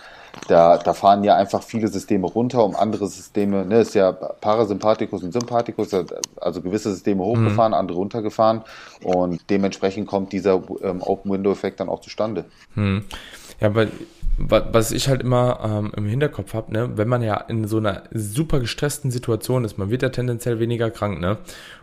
da, 0.47 0.77
da 0.77 0.93
fahren 0.93 1.25
ja 1.25 1.35
einfach 1.35 1.61
viele 1.61 1.89
Systeme 1.89 2.25
runter, 2.25 2.63
um 2.63 2.73
andere 2.73 3.07
Systeme, 3.09 3.65
ne, 3.65 3.81
ist 3.81 3.93
ja 3.93 4.13
Parasympathikus 4.13 5.23
und 5.23 5.33
Sympathikus, 5.33 5.89
also 6.37 6.61
gewisse 6.61 6.91
Systeme 6.91 7.21
hochgefahren, 7.23 7.73
andere 7.73 7.97
runtergefahren 7.97 8.61
und 9.03 9.41
dementsprechend 9.49 10.07
kommt 10.07 10.31
dieser 10.31 10.61
ähm, 10.81 11.01
Open 11.01 11.31
Window 11.31 11.51
Effekt 11.51 11.81
dann 11.81 11.89
auch 11.89 11.99
zustande. 11.99 12.45
Hm. 12.75 13.03
Ja, 13.59 13.75
wa- 13.75 14.67
was 14.71 14.91
ich 14.91 15.09
halt 15.09 15.21
immer 15.21 15.59
ähm, 15.63 15.91
im 15.97 16.05
Hinterkopf 16.05 16.53
habe, 16.53 16.71
ne, 16.71 16.97
wenn 16.97 17.09
man 17.09 17.21
ja 17.21 17.35
in 17.35 17.67
so 17.67 17.77
einer 17.77 18.03
super 18.13 18.61
gestressten 18.61 19.11
Situation 19.11 19.65
ist, 19.65 19.77
man 19.77 19.89
wird 19.89 20.01
ja 20.01 20.09
tendenziell 20.09 20.59
weniger 20.59 20.91
krank, 20.91 21.19
ne? 21.19 21.37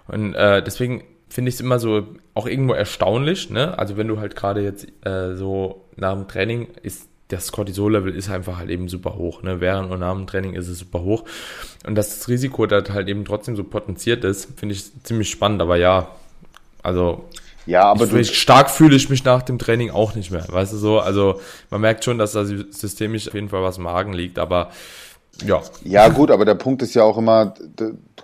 Und 0.09 0.35
äh, 0.35 0.63
deswegen 0.63 1.05
finde 1.33 1.49
ich 1.49 1.57
es 1.57 1.61
immer 1.61 1.79
so 1.79 2.07
auch 2.35 2.47
irgendwo 2.47 2.75
erstaunlich, 2.75 3.51
ne? 3.51 3.79
Also 3.79 3.97
wenn 3.97 4.09
du 4.09 4.21
halt 4.21 4.37
gerade 4.37 4.63
jetzt 4.63 4.87
äh, 5.07 5.35
so 5.35 5.85
nach 5.97 6.13
dem 6.13 6.29
Training 6.29 6.69
ist 6.83 7.09
das 7.29 7.51
Cortisol-Level 7.51 8.15
ist 8.15 8.31
einfach 8.31 8.59
halt 8.59 8.69
eben 8.69 8.89
super 8.89 9.15
hoch. 9.17 9.43
Ne? 9.43 9.61
Während 9.61 9.91
und 9.91 10.01
nach 10.01 10.13
dem 10.13 10.27
Training 10.27 10.53
ist 10.53 10.69
es 10.69 10.81
super 10.81 11.01
hoch. 11.03 11.25
Und 11.87 11.95
dass 11.95 12.11
das 12.11 12.29
Risiko 12.29 12.67
da 12.67 12.83
halt 12.93 13.09
eben 13.09 13.25
trotzdem 13.25 13.57
so 13.57 13.65
potenziert 13.65 14.23
ist, 14.25 14.49
finde 14.59 14.75
ich 14.75 14.85
ziemlich 15.03 15.31
spannend. 15.31 15.63
Aber 15.63 15.77
ja, 15.77 16.09
also 16.83 17.25
Ja, 17.65 17.85
aber 17.85 18.05
ich, 18.05 18.11
du, 18.11 18.35
stark 18.35 18.71
fühle 18.71 18.97
ich 18.97 19.09
mich 19.09 19.25
nach 19.25 19.43
dem 19.43 19.59
Training 19.59 19.91
auch 19.91 20.15
nicht 20.15 20.31
mehr. 20.31 20.45
Weißt 20.47 20.75
du 20.75 20.77
so? 20.77 21.01
Also 21.01 21.41
man 21.71 21.81
merkt 21.81 22.05
schon, 22.05 22.19
dass 22.19 22.33
da 22.33 22.45
systemisch 22.45 23.29
auf 23.29 23.35
jeden 23.35 23.49
Fall 23.49 23.63
was 23.63 23.79
im 23.79 23.85
Magen 23.85 24.13
liegt. 24.13 24.39
Aber 24.39 24.71
ja, 25.47 25.63
Ja, 25.85 26.09
gut, 26.09 26.31
aber 26.31 26.45
der 26.45 26.57
Punkt 26.57 26.83
ist 26.83 26.93
ja 26.93 27.03
auch 27.03 27.17
immer 27.17 27.55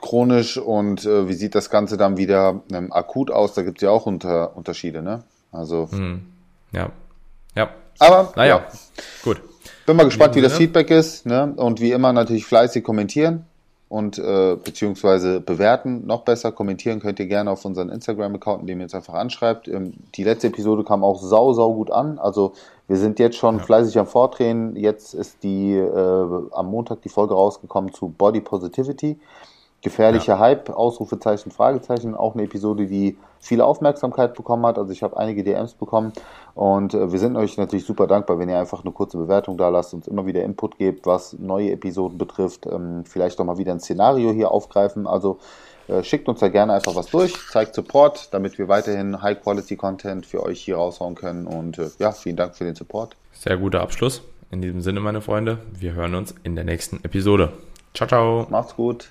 chronisch 0.01 0.57
und 0.57 1.05
äh, 1.05 1.29
wie 1.29 1.35
sieht 1.35 1.55
das 1.55 1.71
Ganze 1.71 1.97
dann 1.97 2.17
wieder 2.17 2.63
ähm, 2.73 2.93
akut 2.93 3.31
aus? 3.31 3.55
Da 3.55 3.63
gibt 3.63 3.79
es 3.79 3.83
ja 3.83 3.91
auch 3.91 4.07
unter, 4.07 4.57
Unterschiede, 4.57 5.03
ne? 5.03 5.23
Also, 5.53 5.89
hm, 5.91 6.27
ja, 6.73 6.91
ja. 7.57 7.71
aber 7.99 8.33
Naja, 8.37 8.65
ja, 8.67 8.67
gut. 9.23 9.41
bin 9.87 9.97
mal 9.97 10.05
gespannt, 10.05 10.35
wie 10.35 10.43
das 10.43 10.53
Sinne. 10.53 10.67
Feedback 10.67 10.91
ist, 10.91 11.27
ne? 11.27 11.53
Und 11.57 11.81
wie 11.81 11.93
immer 11.93 12.13
natürlich 12.13 12.45
fleißig 12.45 12.85
kommentieren 12.85 13.47
und 13.89 14.19
äh, 14.19 14.57
beziehungsweise 14.63 15.41
bewerten. 15.41 16.07
Noch 16.07 16.23
besser 16.23 16.53
kommentieren 16.53 17.01
könnt 17.01 17.19
ihr 17.19 17.27
gerne 17.27 17.51
auf 17.51 17.65
unseren 17.65 17.89
Instagram-Account, 17.89 18.61
indem 18.63 18.81
ihr 18.81 18.85
uns 18.85 18.95
einfach 18.95 19.15
anschreibt. 19.15 19.67
Ähm, 19.69 19.95
die 20.15 20.25
letzte 20.25 20.49
Episode 20.49 20.85
kam 20.85 21.03
auch 21.03 21.23
sau, 21.23 21.55
sau 21.55 21.73
gut 21.73 21.91
an. 21.91 22.19
Also 22.19 22.53
wir 22.87 22.97
sind 22.97 23.19
jetzt 23.19 23.37
schon 23.37 23.61
fleißig 23.61 23.99
am 23.99 24.07
Vordrehen. 24.07 24.77
Jetzt 24.77 25.15
ist 25.15 25.43
die 25.43 25.75
äh, 25.75 26.27
am 26.53 26.67
Montag 26.67 27.01
die 27.03 27.09
Folge 27.09 27.35
rausgekommen 27.35 27.93
zu 27.93 28.09
Body 28.09 28.41
Positivity. 28.41 29.19
Gefährlicher 29.81 30.41
Hype, 30.41 30.71
Ausrufezeichen, 30.71 31.53
Fragezeichen, 31.53 32.15
auch 32.17 32.35
eine 32.35 32.45
Episode, 32.45 32.87
die 32.87 33.17
viel 33.39 33.61
Aufmerksamkeit 33.61 34.35
bekommen 34.35 34.67
hat. 34.67 34.77
Also 34.77 34.93
ich 34.93 35.05
habe 35.05 35.17
einige 35.17 35.45
DMs 35.45 35.75
bekommen 35.75 36.13
und 36.55 36.95
äh, 36.95 37.13
wir 37.13 37.19
sind 37.21 37.37
euch 37.37 37.57
natürlich 37.57 37.87
super 37.87 38.09
dankbar, 38.09 38.41
wenn 38.41 38.49
ihr 38.49 38.59
einfach 38.59 38.83
eine 38.83 38.93
kurze 38.93 39.17
Bewertung 39.19 39.57
da 39.57 39.69
lasst, 39.69 39.95
uns 39.95 40.09
immer 40.09 40.27
wieder 40.27 40.43
Input 40.43 40.79
gebt, 40.79 41.07
was 41.07 41.39
neue 41.39 41.71
Episoden 41.71 42.19
betrifft, 42.19 42.67
ähm, 42.67 43.05
vielleicht 43.05 43.41
auch 43.41 43.45
mal 43.45 43.59
wieder 43.59 43.73
ein 43.73 43.79
Szenario 43.79 44.33
hier 44.33 44.51
aufgreifen. 44.51 45.07
Also 45.07 45.39
äh, 45.87 46.03
schickt 46.03 46.29
uns 46.29 46.41
da 46.41 46.49
gerne 46.49 46.73
einfach 46.73 46.97
was 46.97 47.07
durch, 47.07 47.35
zeigt 47.53 47.77
Support, 47.77 48.35
damit 48.35 48.59
wir 48.59 48.67
weiterhin 48.67 49.23
High-Quality-Content 49.23 50.27
für 50.27 50.43
euch 50.43 50.61
hier 50.61 50.77
raushauen 50.77 51.15
können 51.15 51.47
und 51.47 51.79
äh, 51.79 51.89
ja, 52.01 52.11
vielen 52.11 52.37
Dank 52.37 52.57
für 52.57 52.65
den 52.65 52.75
Support. 52.75 53.17
Sehr 53.33 53.57
guter 53.57 53.81
Abschluss. 53.81 54.23
In 54.51 54.61
diesem 54.61 54.81
Sinne, 54.81 54.99
meine 54.99 55.21
Freunde, 55.21 55.59
wir 55.73 55.93
hören 55.93 56.17
uns 56.17 56.35
in 56.43 56.57
der 56.57 56.65
nächsten 56.65 56.97
Episode. 57.05 57.53
Ciao, 57.95 58.09
ciao. 58.09 58.47
Macht's 58.51 58.75
gut. 58.75 59.07